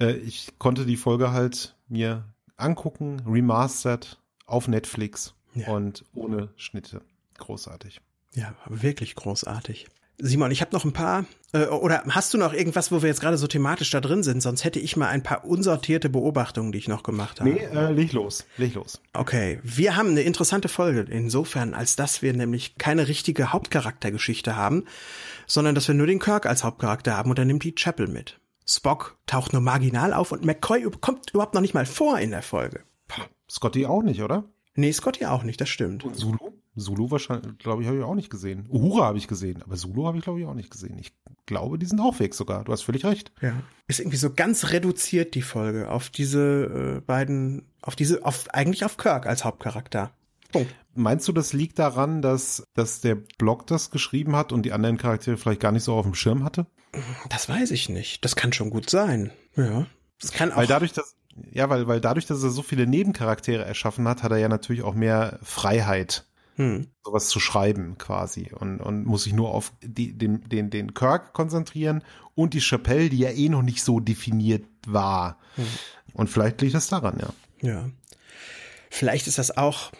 [0.00, 2.24] Äh, ich konnte die Folge halt mir
[2.56, 5.68] angucken, remastered auf Netflix ja.
[5.68, 7.02] und ohne Schnitte.
[7.38, 8.00] Großartig.
[8.34, 9.86] Ja, wirklich großartig.
[10.18, 13.20] Simon, ich habe noch ein paar, äh, oder hast du noch irgendwas, wo wir jetzt
[13.20, 14.40] gerade so thematisch da drin sind?
[14.42, 17.50] Sonst hätte ich mal ein paar unsortierte Beobachtungen, die ich noch gemacht habe.
[17.50, 19.00] Nee, äh, leg los, leg los.
[19.12, 24.84] Okay, wir haben eine interessante Folge insofern, als dass wir nämlich keine richtige Hauptcharaktergeschichte haben,
[25.46, 28.40] sondern dass wir nur den Kirk als Hauptcharakter haben und dann nimmt die Chapel mit.
[28.66, 32.42] Spock taucht nur marginal auf und McCoy kommt überhaupt noch nicht mal vor in der
[32.42, 32.80] Folge.
[33.50, 34.44] Scotty auch nicht, oder?
[34.74, 36.04] Nee, Scotty auch nicht, das stimmt.
[36.04, 36.52] Und Zulu?
[36.76, 38.66] Zulu wahrscheinlich, glaube ich, habe ich auch nicht gesehen.
[38.68, 40.98] Uhura habe ich gesehen, aber Zulu habe ich, glaube ich, auch nicht gesehen.
[40.98, 41.12] Ich
[41.46, 42.64] glaube, die sind auch weg sogar.
[42.64, 43.32] Du hast völlig recht.
[43.40, 43.62] Ja.
[43.86, 48.84] Ist irgendwie so ganz reduziert, die Folge, auf diese äh, beiden, auf diese, auf, eigentlich
[48.84, 50.12] auf Kirk als Hauptcharakter.
[50.50, 50.74] Punkt.
[50.94, 54.98] Meinst du, das liegt daran, dass, dass der Blog das geschrieben hat und die anderen
[54.98, 56.66] Charaktere vielleicht gar nicht so auf dem Schirm hatte?
[57.28, 58.24] Das weiß ich nicht.
[58.24, 59.32] Das kann schon gut sein.
[59.56, 59.86] Ja.
[60.20, 60.56] Das kann auch.
[60.56, 61.16] Weil dadurch, dass,
[61.50, 64.82] ja, weil, weil dadurch, dass er so viele Nebencharaktere erschaffen hat, hat er ja natürlich
[64.82, 66.26] auch mehr Freiheit
[66.56, 66.86] hm.
[67.04, 71.32] sowas zu schreiben quasi und, und muss sich nur auf die, den, den, den Kirk
[71.32, 72.02] konzentrieren
[72.34, 75.38] und die Chapelle, die ja eh noch nicht so definiert war.
[75.56, 75.64] Hm.
[76.12, 77.68] Und vielleicht liegt das daran, ja.
[77.68, 77.90] Ja.
[78.90, 79.90] Vielleicht ist das auch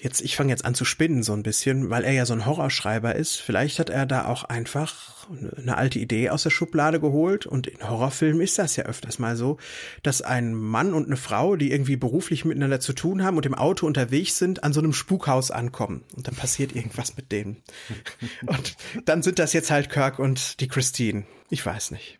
[0.00, 2.46] jetzt, ich fange jetzt an zu spinnen so ein bisschen, weil er ja so ein
[2.46, 3.36] Horrorschreiber ist.
[3.36, 5.26] Vielleicht hat er da auch einfach
[5.56, 9.36] eine alte Idee aus der Schublade geholt und in Horrorfilmen ist das ja öfters mal
[9.36, 9.58] so,
[10.02, 13.54] dass ein Mann und eine Frau, die irgendwie beruflich miteinander zu tun haben und im
[13.54, 17.62] Auto unterwegs sind, an so einem Spukhaus ankommen und dann passiert irgendwas mit denen.
[18.46, 21.24] Und dann sind das jetzt halt Kirk und die Christine.
[21.50, 22.18] Ich weiß nicht.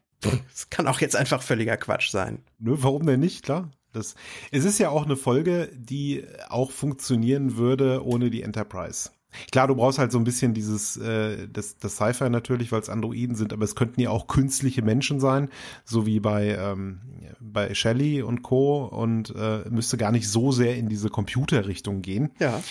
[0.53, 2.43] Es kann auch jetzt einfach völliger Quatsch sein.
[2.59, 3.70] Nö, warum denn nicht, klar?
[3.93, 4.14] Das,
[4.51, 9.11] es ist ja auch eine Folge, die auch funktionieren würde ohne die Enterprise.
[9.53, 12.89] Klar, du brauchst halt so ein bisschen dieses, äh, das, das Sci-Fi natürlich, weil es
[12.89, 15.49] Androiden sind, aber es könnten ja auch künstliche Menschen sein,
[15.84, 17.01] so wie bei, ähm,
[17.39, 18.84] bei Shelley und Co.
[18.86, 22.30] und äh, müsste gar nicht so sehr in diese Computerrichtung gehen.
[22.39, 22.62] Ja.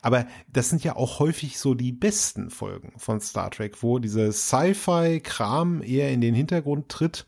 [0.00, 4.32] Aber das sind ja auch häufig so die besten Folgen von Star Trek, wo dieser
[4.32, 7.26] Sci-Fi-Kram eher in den Hintergrund tritt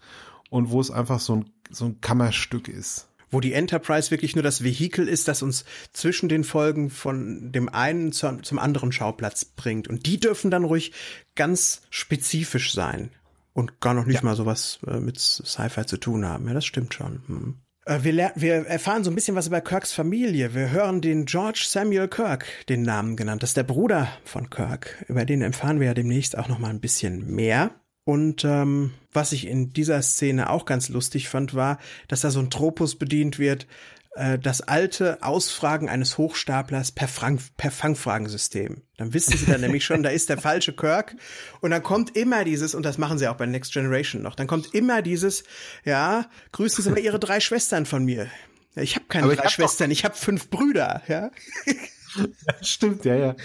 [0.50, 4.42] und wo es einfach so ein, so ein Kammerstück ist wo die Enterprise wirklich nur
[4.42, 9.44] das Vehikel ist, das uns zwischen den Folgen von dem einen zum, zum anderen Schauplatz
[9.44, 9.88] bringt.
[9.88, 10.92] Und die dürfen dann ruhig
[11.34, 13.10] ganz spezifisch sein
[13.52, 14.22] und gar noch nicht ja.
[14.22, 16.46] mal sowas äh, mit Sci-Fi zu tun haben.
[16.46, 17.22] Ja, das stimmt schon.
[17.26, 17.54] Hm.
[17.86, 20.54] Äh, wir, wir erfahren so ein bisschen was über Kirks Familie.
[20.54, 23.42] Wir hören den George Samuel Kirk, den Namen genannt.
[23.42, 25.04] Das ist der Bruder von Kirk.
[25.08, 27.72] Über den erfahren wir ja demnächst auch noch mal ein bisschen mehr.
[28.04, 31.78] Und ähm, was ich in dieser Szene auch ganz lustig fand, war,
[32.08, 33.66] dass da so ein Tropus bedient wird,
[34.14, 38.82] äh, das alte Ausfragen eines Hochstaplers per, Frank per Fangfragensystem.
[38.96, 41.16] Dann wissen sie dann nämlich schon, da ist der falsche Kirk.
[41.60, 44.46] Und dann kommt immer dieses, und das machen sie auch bei Next Generation noch, dann
[44.46, 45.44] kommt immer dieses,
[45.84, 48.28] ja, grüßen Sie mal Ihre drei Schwestern von mir.
[48.76, 51.30] Ja, ich habe keine Aber drei ich Schwestern, ich habe fünf Brüder, ja.
[51.66, 52.24] ja.
[52.62, 53.36] Stimmt, ja, ja.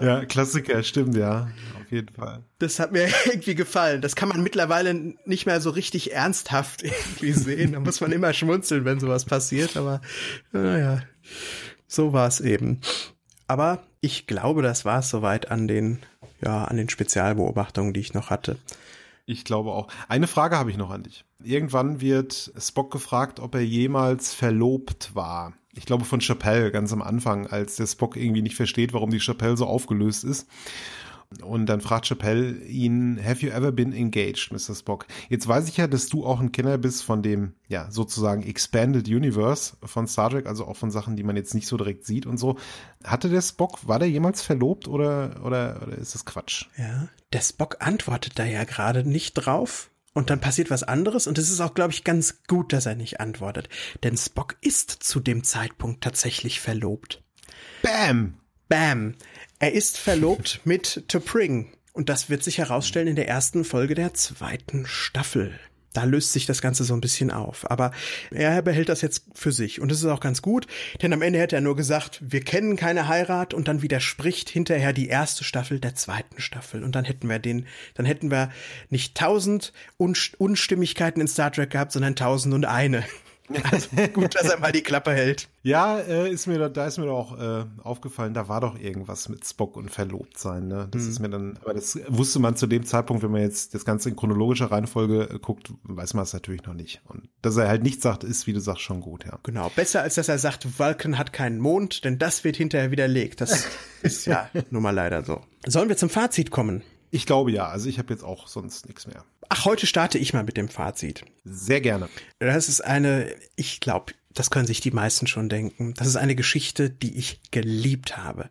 [0.00, 1.48] Ja, Klassiker, stimmt, ja,
[1.80, 2.42] auf jeden Fall.
[2.58, 4.00] Das hat mir irgendwie gefallen.
[4.00, 4.94] Das kann man mittlerweile
[5.24, 7.72] nicht mehr so richtig ernsthaft irgendwie sehen.
[7.72, 10.00] Da muss man immer schmunzeln, wenn sowas passiert, aber
[10.52, 11.02] naja,
[11.86, 12.80] so war es eben.
[13.46, 16.00] Aber ich glaube, das war es soweit an den,
[16.42, 18.58] ja, an den Spezialbeobachtungen, die ich noch hatte.
[19.24, 19.88] Ich glaube auch.
[20.08, 21.24] Eine Frage habe ich noch an dich.
[21.42, 27.02] Irgendwann wird Spock gefragt, ob er jemals verlobt war ich glaube von Chappelle ganz am
[27.02, 30.46] Anfang, als der Spock irgendwie nicht versteht, warum die Chappelle so aufgelöst ist.
[31.40, 34.74] Und dann fragt Chappelle ihn, have you ever been engaged, Mr.
[34.74, 35.06] Spock?
[35.30, 39.08] Jetzt weiß ich ja, dass du auch ein Kenner bist von dem, ja, sozusagen Expanded
[39.08, 42.26] Universe von Star Trek, also auch von Sachen, die man jetzt nicht so direkt sieht
[42.26, 42.56] und so.
[43.04, 46.66] Hatte der Spock, war der jemals verlobt oder, oder, oder ist das Quatsch?
[46.76, 49.90] Ja, der Spock antwortet da ja gerade nicht drauf.
[50.14, 52.94] Und dann passiert was anderes und es ist auch, glaube ich, ganz gut, dass er
[52.94, 53.68] nicht antwortet.
[54.02, 57.22] Denn Spock ist zu dem Zeitpunkt tatsächlich verlobt.
[57.82, 58.34] Bam!
[58.68, 59.14] Bam!
[59.58, 61.68] Er ist verlobt mit T'Pring.
[61.94, 65.58] Und das wird sich herausstellen in der ersten Folge der zweiten Staffel.
[65.92, 67.70] Da löst sich das Ganze so ein bisschen auf.
[67.70, 67.92] Aber
[68.30, 69.80] er behält das jetzt für sich.
[69.80, 70.66] Und das ist auch ganz gut,
[71.02, 74.92] denn am Ende hätte er nur gesagt, wir kennen keine Heirat und dann widerspricht hinterher
[74.92, 76.84] die erste Staffel der zweiten Staffel.
[76.84, 78.50] Und dann hätten wir den, dann hätten wir
[78.90, 83.04] nicht tausend Unstimmigkeiten in Star Trek gehabt, sondern tausend und eine.
[83.70, 85.48] Also gut, dass er mal die Klappe hält.
[85.62, 89.28] Ja, äh, ist mir da, da ist mir doch äh, aufgefallen, da war doch irgendwas
[89.28, 90.68] mit Spock und verlobt sein.
[90.68, 90.88] Ne?
[90.90, 91.08] Das mhm.
[91.08, 94.08] ist mir dann, aber das wusste man zu dem Zeitpunkt, wenn man jetzt das Ganze
[94.08, 97.02] in chronologischer Reihenfolge äh, guckt, weiß man es natürlich noch nicht.
[97.08, 99.38] Und dass er halt nichts sagt, ist, wie du sagst, schon gut, ja.
[99.42, 103.40] Genau, besser als dass er sagt, Vulcan hat keinen Mond, denn das wird hinterher widerlegt.
[103.40, 103.66] Das
[104.02, 105.40] ist ja nun mal leider so.
[105.66, 106.82] Sollen wir zum Fazit kommen?
[107.10, 107.68] Ich glaube ja.
[107.68, 109.24] Also ich habe jetzt auch sonst nichts mehr.
[109.54, 111.26] Ach, heute starte ich mal mit dem Fazit.
[111.44, 112.08] Sehr gerne.
[112.38, 115.92] Das ist eine, ich glaube, das können sich die meisten schon denken.
[115.92, 118.48] Das ist eine Geschichte, die ich geliebt habe.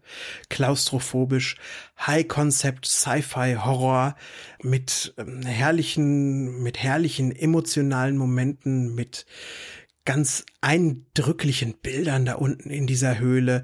[0.49, 1.57] Klaustrophobisch,
[2.05, 4.15] High-Concept, Sci-Fi, Horror
[4.61, 9.25] mit ähm, herrlichen, mit herrlichen emotionalen Momenten, mit
[10.05, 13.63] ganz eindrücklichen Bildern da unten in dieser Höhle.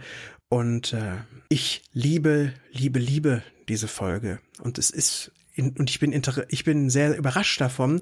[0.50, 1.18] Und äh,
[1.50, 4.40] ich liebe, liebe, liebe diese Folge.
[4.60, 8.02] Und es ist, und ich bin, ich bin sehr überrascht davon,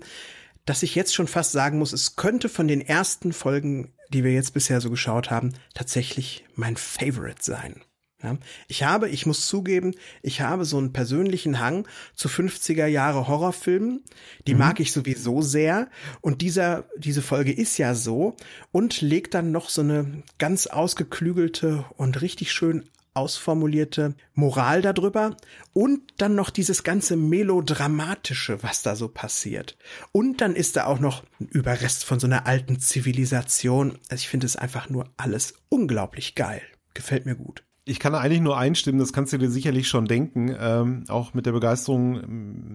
[0.65, 4.33] dass ich jetzt schon fast sagen muss, es könnte von den ersten Folgen, die wir
[4.33, 7.81] jetzt bisher so geschaut haben, tatsächlich mein Favorite sein.
[8.23, 8.37] Ja,
[8.67, 9.93] ich habe, ich muss zugeben,
[10.23, 11.85] ich habe so einen persönlichen Hang
[12.15, 14.03] zu 50er Jahre Horrorfilmen.
[14.47, 14.59] Die mhm.
[14.59, 15.89] mag ich sowieso sehr.
[16.21, 18.35] Und dieser, diese Folge ist ja so
[18.71, 25.35] und legt dann noch so eine ganz ausgeklügelte und richtig schön ausformulierte Moral darüber
[25.73, 29.77] und dann noch dieses ganze melodramatische, was da so passiert.
[30.11, 33.97] Und dann ist da auch noch ein Überrest von so einer alten Zivilisation.
[34.09, 36.61] Also ich finde es einfach nur alles unglaublich geil.
[36.93, 37.64] Gefällt mir gut.
[37.87, 41.45] Ich kann eigentlich nur einstimmen, das kannst du dir sicherlich schon denken, ähm, auch mit
[41.45, 42.19] der Begeisterung,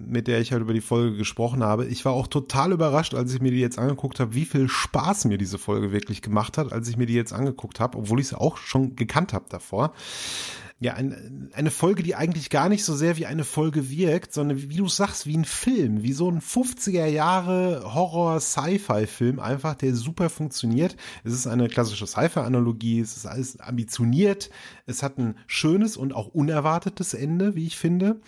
[0.07, 1.85] mit der ich halt über die Folge gesprochen habe.
[1.87, 5.25] Ich war auch total überrascht, als ich mir die jetzt angeguckt habe, wie viel Spaß
[5.25, 8.29] mir diese Folge wirklich gemacht hat, als ich mir die jetzt angeguckt habe, obwohl ich
[8.29, 9.95] sie auch schon gekannt habe davor
[10.83, 14.71] ja, ein, eine Folge, die eigentlich gar nicht so sehr wie eine Folge wirkt, sondern
[14.71, 20.31] wie, du sagst, wie ein Film, wie so ein 50er Jahre Horror-Sci-Fi-Film, einfach, der super
[20.31, 20.97] funktioniert.
[21.23, 24.49] Es ist eine klassische Sci-Fi-Analogie, es ist alles ambitioniert,
[24.87, 28.23] es hat ein schönes und auch unerwartetes Ende, wie ich finde.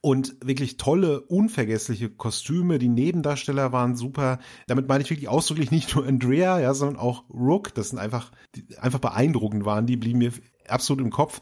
[0.00, 2.78] Und wirklich tolle, unvergessliche Kostüme.
[2.78, 4.38] Die Nebendarsteller waren super.
[4.68, 7.74] Damit meine ich wirklich ausdrücklich nicht nur Andrea, ja, sondern auch Rook.
[7.74, 9.86] Das sind einfach, die einfach beeindruckend waren.
[9.86, 10.32] Die blieben mir
[10.70, 11.40] absolut im Kopf.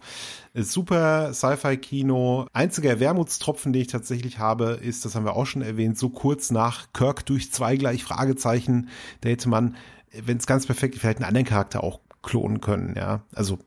[0.55, 2.47] Super Sci-Fi-Kino.
[2.53, 6.51] Einziger Wermutstropfen, den ich tatsächlich habe, ist, das haben wir auch schon erwähnt, so kurz
[6.51, 8.89] nach Kirk durch zwei gleich Fragezeichen,
[9.21, 9.77] da hätte man,
[10.13, 13.23] wenn es ganz perfekt, vielleicht einen anderen Charakter auch klonen können, ja.
[13.35, 13.59] Also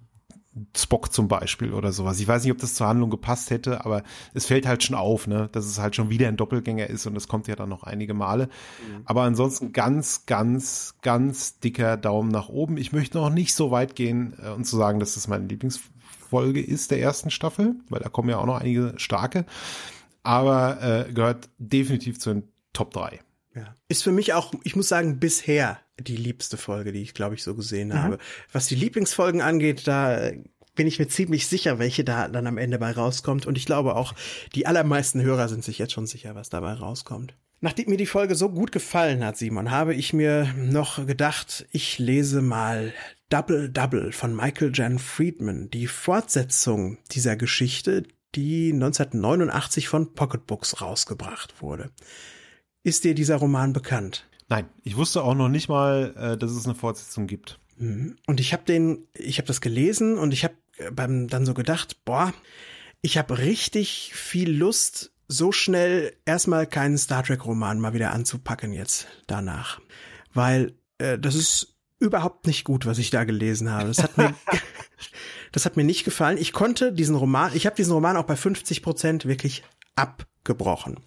[0.76, 2.20] Spock zum Beispiel oder sowas.
[2.20, 5.28] Ich weiß nicht, ob das zur Handlung gepasst hätte, aber es fällt halt schon auf,
[5.28, 7.84] ne, dass es halt schon wieder ein Doppelgänger ist und das kommt ja dann noch
[7.84, 8.46] einige Male.
[8.46, 9.02] Mhm.
[9.06, 12.78] Aber ansonsten ganz, ganz, ganz dicker Daumen nach oben.
[12.78, 16.62] Ich möchte noch nicht so weit gehen äh, und zu sagen, dass das meine Lieblingsfolge
[16.62, 19.46] ist der ersten Staffel, weil da kommen ja auch noch einige starke.
[20.24, 22.44] Aber äh, gehört definitiv zu den
[22.74, 23.20] Top 3.
[23.56, 23.76] Ja.
[23.88, 27.44] Ist für mich auch, ich muss sagen, bisher die liebste Folge, die ich, glaube ich,
[27.44, 27.94] so gesehen mhm.
[27.94, 28.18] habe.
[28.52, 30.32] Was die Lieblingsfolgen angeht, da
[30.76, 33.46] bin ich mir ziemlich sicher, welche da dann am Ende bei rauskommt.
[33.46, 34.14] Und ich glaube auch,
[34.56, 37.36] die allermeisten Hörer sind sich jetzt schon sicher, was dabei rauskommt.
[37.62, 42.00] Nachdem mir die Folge so gut gefallen hat, Simon, habe ich mir noch gedacht, ich
[42.00, 42.94] lese mal
[43.30, 48.04] Double Double von Michael Jan Friedman, die Fortsetzung dieser Geschichte,
[48.36, 51.92] die 1989 von Pocketbooks rausgebracht wurde.
[52.84, 54.29] Ist dir dieser Roman bekannt?
[54.50, 57.60] Nein, ich wusste auch noch nicht mal, äh, dass es eine Fortsetzung gibt.
[57.78, 58.18] Mhm.
[58.26, 61.54] Und ich habe den, ich habe das gelesen und ich habe äh, beim dann so
[61.54, 62.34] gedacht, boah,
[63.02, 68.74] ich habe richtig viel Lust, so schnell erstmal keinen Star Trek Roman mal wieder anzupacken
[68.74, 69.80] jetzt danach,
[70.34, 73.88] weil äh, das ist überhaupt nicht gut, was ich da gelesen habe.
[73.88, 74.34] Das hat mir,
[75.52, 76.40] das hat mir nicht gefallen.
[76.40, 79.64] Ich konnte diesen Roman, ich habe diesen Roman auch bei 50 Prozent wirklich
[79.96, 81.00] ab gebrochen.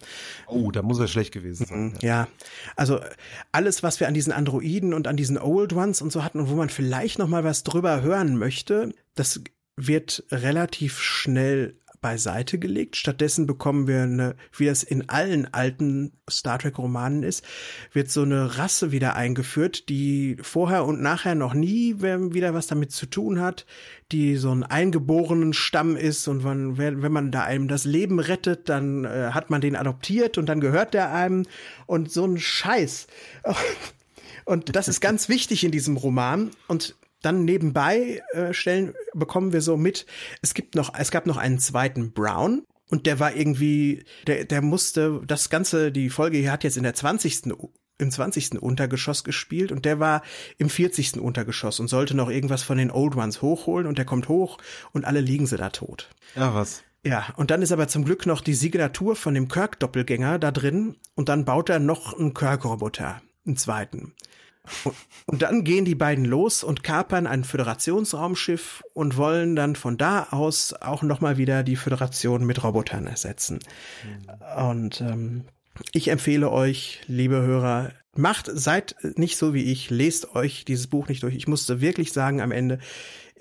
[0.47, 1.83] Oh, da muss er schlecht gewesen sein.
[1.83, 2.27] Mhm, ja,
[2.75, 2.99] also
[3.51, 6.49] alles, was wir an diesen Androiden und an diesen Old Ones und so hatten und
[6.49, 9.41] wo man vielleicht noch mal was drüber hören möchte, das
[9.75, 12.95] wird relativ schnell beiseite gelegt.
[12.95, 17.43] Stattdessen bekommen wir eine, wie es in allen alten Star Trek Romanen ist,
[17.91, 22.91] wird so eine Rasse wieder eingeführt, die vorher und nachher noch nie wieder was damit
[22.91, 23.65] zu tun hat,
[24.11, 28.69] die so ein eingeborenen Stamm ist und wenn, wenn man da einem das Leben rettet,
[28.69, 31.47] dann äh, hat man den adoptiert und dann gehört der einem
[31.87, 33.07] und so ein Scheiß.
[34.45, 36.51] Und das ist ganz wichtig in diesem Roman.
[36.67, 40.05] Und dann nebenbei äh, stellen, bekommen wir so mit,
[40.41, 42.63] es gibt noch, es gab noch einen zweiten Brown.
[42.89, 46.83] Und der war irgendwie, der, der musste, das Ganze, die Folge hier hat jetzt in
[46.83, 47.43] der 20.
[47.97, 48.61] im 20.
[48.61, 50.21] Untergeschoss gespielt und der war
[50.57, 51.19] im 40.
[51.19, 54.59] Untergeschoss und sollte noch irgendwas von den Old Ones hochholen und der kommt hoch
[54.91, 56.09] und alle liegen sie da tot.
[56.35, 56.83] Ja, was?
[57.05, 60.95] Ja, und dann ist aber zum Glück noch die Signatur von dem Kirk-Doppelgänger da drin
[61.15, 64.13] und dann baut er noch einen Kirk-Roboter, einen zweiten.
[65.25, 70.27] Und dann gehen die beiden los und kapern ein Föderationsraumschiff und wollen dann von da
[70.31, 73.59] aus auch nochmal wieder die Föderation mit Robotern ersetzen.
[74.03, 74.63] Mhm.
[74.67, 75.45] Und ähm,
[75.91, 81.07] ich empfehle euch, liebe Hörer, macht, seid nicht so wie ich, lest euch dieses Buch
[81.07, 81.35] nicht durch.
[81.35, 82.79] Ich musste wirklich sagen am Ende,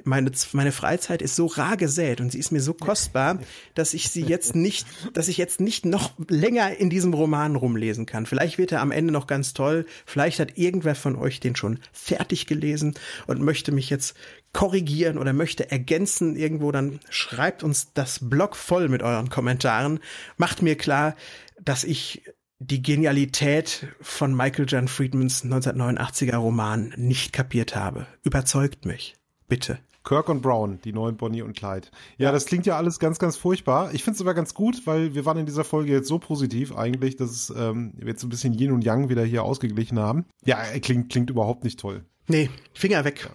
[0.04, 3.38] meine, meine Freizeit ist so rar gesät und sie ist mir so kostbar,
[3.74, 8.06] dass ich sie jetzt nicht, dass ich jetzt nicht noch länger in diesem Roman rumlesen
[8.06, 8.26] kann.
[8.26, 9.86] Vielleicht wird er am Ende noch ganz toll.
[10.06, 12.94] Vielleicht hat irgendwer von euch den schon fertig gelesen
[13.26, 14.16] und möchte mich jetzt
[14.52, 20.00] korrigieren oder möchte ergänzen irgendwo, dann schreibt uns das Blog voll mit euren Kommentaren.
[20.36, 21.16] Macht mir klar,
[21.60, 22.22] dass ich
[22.58, 28.06] die Genialität von Michael John Friedmans 1989er Roman nicht kapiert habe.
[28.22, 29.16] Überzeugt mich.
[29.52, 29.80] Bitte.
[30.02, 31.88] Kirk und Brown, die neuen Bonnie und Clyde.
[32.16, 32.32] Ja, ja.
[32.32, 33.92] das klingt ja alles ganz, ganz furchtbar.
[33.92, 36.74] Ich finde es aber ganz gut, weil wir waren in dieser Folge jetzt so positiv
[36.74, 40.24] eigentlich, dass ähm, wir jetzt ein bisschen Yin und Yang wieder hier ausgeglichen haben.
[40.46, 42.02] Ja, klingt, klingt überhaupt nicht toll.
[42.28, 43.28] Nee, Finger weg.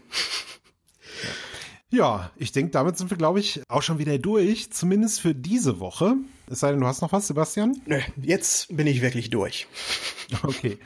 [1.91, 1.99] Ja.
[1.99, 5.79] ja ich denke, damit sind wir, glaube ich, auch schon wieder durch, zumindest für diese
[5.79, 6.15] Woche.
[6.49, 7.79] Es sei denn, du hast noch was, Sebastian?
[7.85, 9.67] Nö, jetzt bin ich wirklich durch.
[10.43, 10.77] Okay.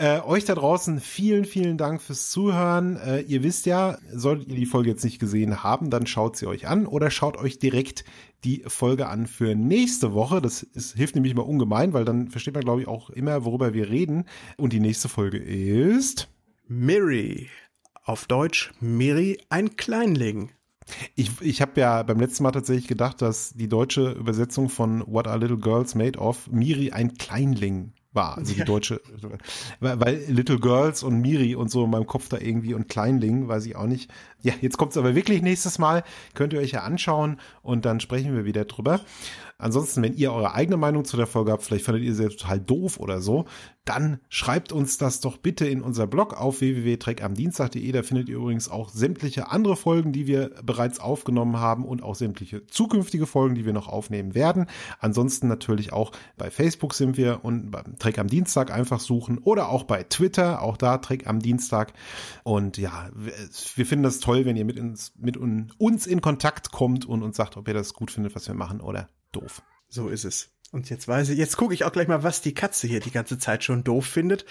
[0.00, 2.96] Äh, euch da draußen vielen, vielen Dank fürs Zuhören.
[2.96, 6.46] Äh, ihr wisst ja, solltet ihr die Folge jetzt nicht gesehen haben, dann schaut sie
[6.46, 8.06] euch an oder schaut euch direkt
[8.42, 10.40] die Folge an für nächste Woche.
[10.40, 13.74] Das ist, hilft nämlich mal ungemein, weil dann versteht man, glaube ich, auch immer, worüber
[13.74, 14.24] wir reden.
[14.56, 16.30] Und die nächste Folge ist
[16.66, 17.50] Miri.
[18.02, 20.50] Auf Deutsch Miri, ein Kleinling.
[21.14, 25.26] Ich, ich habe ja beim letzten Mal tatsächlich gedacht, dass die deutsche Übersetzung von What
[25.26, 28.36] Are Little Girls Made Of Miri ein Kleinling war.
[28.40, 29.00] Also die deutsche,
[29.80, 33.48] weil, weil Little Girls und Miri und so in meinem Kopf da irgendwie und Kleinling,
[33.48, 34.10] weiß ich auch nicht.
[34.42, 36.04] Ja, jetzt kommt's aber wirklich nächstes Mal.
[36.34, 39.00] Könnt ihr euch ja anschauen und dann sprechen wir wieder drüber.
[39.60, 42.60] Ansonsten, wenn ihr eure eigene Meinung zu der Folge habt, vielleicht fandet ihr sie total
[42.60, 43.44] doof oder so,
[43.84, 47.92] dann schreibt uns das doch bitte in unser Blog auf www.treckamdienstag.de.
[47.92, 52.14] Da findet ihr übrigens auch sämtliche andere Folgen, die wir bereits aufgenommen haben und auch
[52.14, 54.66] sämtliche zukünftige Folgen, die wir noch aufnehmen werden.
[54.98, 59.70] Ansonsten natürlich auch bei Facebook sind wir und beim Trek am Dienstag einfach suchen oder
[59.70, 61.92] auch bei Twitter, auch da Trek am Dienstag.
[62.44, 63.10] Und ja,
[63.74, 67.36] wir finden das toll, wenn ihr mit uns, mit uns in Kontakt kommt und uns
[67.36, 69.62] sagt, ob ihr das gut findet, was wir machen oder doof.
[69.88, 70.50] So ist es.
[70.72, 73.10] Und jetzt weiß ich, jetzt gucke ich auch gleich mal, was die Katze hier die
[73.10, 74.44] ganze Zeit schon doof findet.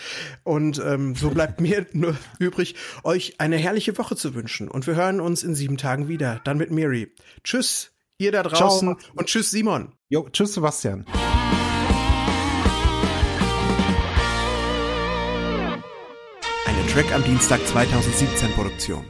[0.43, 4.67] Und ähm, so bleibt mir nur übrig, euch eine herrliche Woche zu wünschen.
[4.67, 6.41] Und wir hören uns in sieben Tagen wieder.
[6.43, 7.13] Dann mit Miri.
[7.43, 8.99] Tschüss, ihr da draußen.
[8.99, 9.11] Ciao.
[9.15, 9.93] Und tschüss, Simon.
[10.09, 11.05] Jo, tschüss, Sebastian.
[16.65, 19.05] Eine Track am Dienstag 2017 Produktion.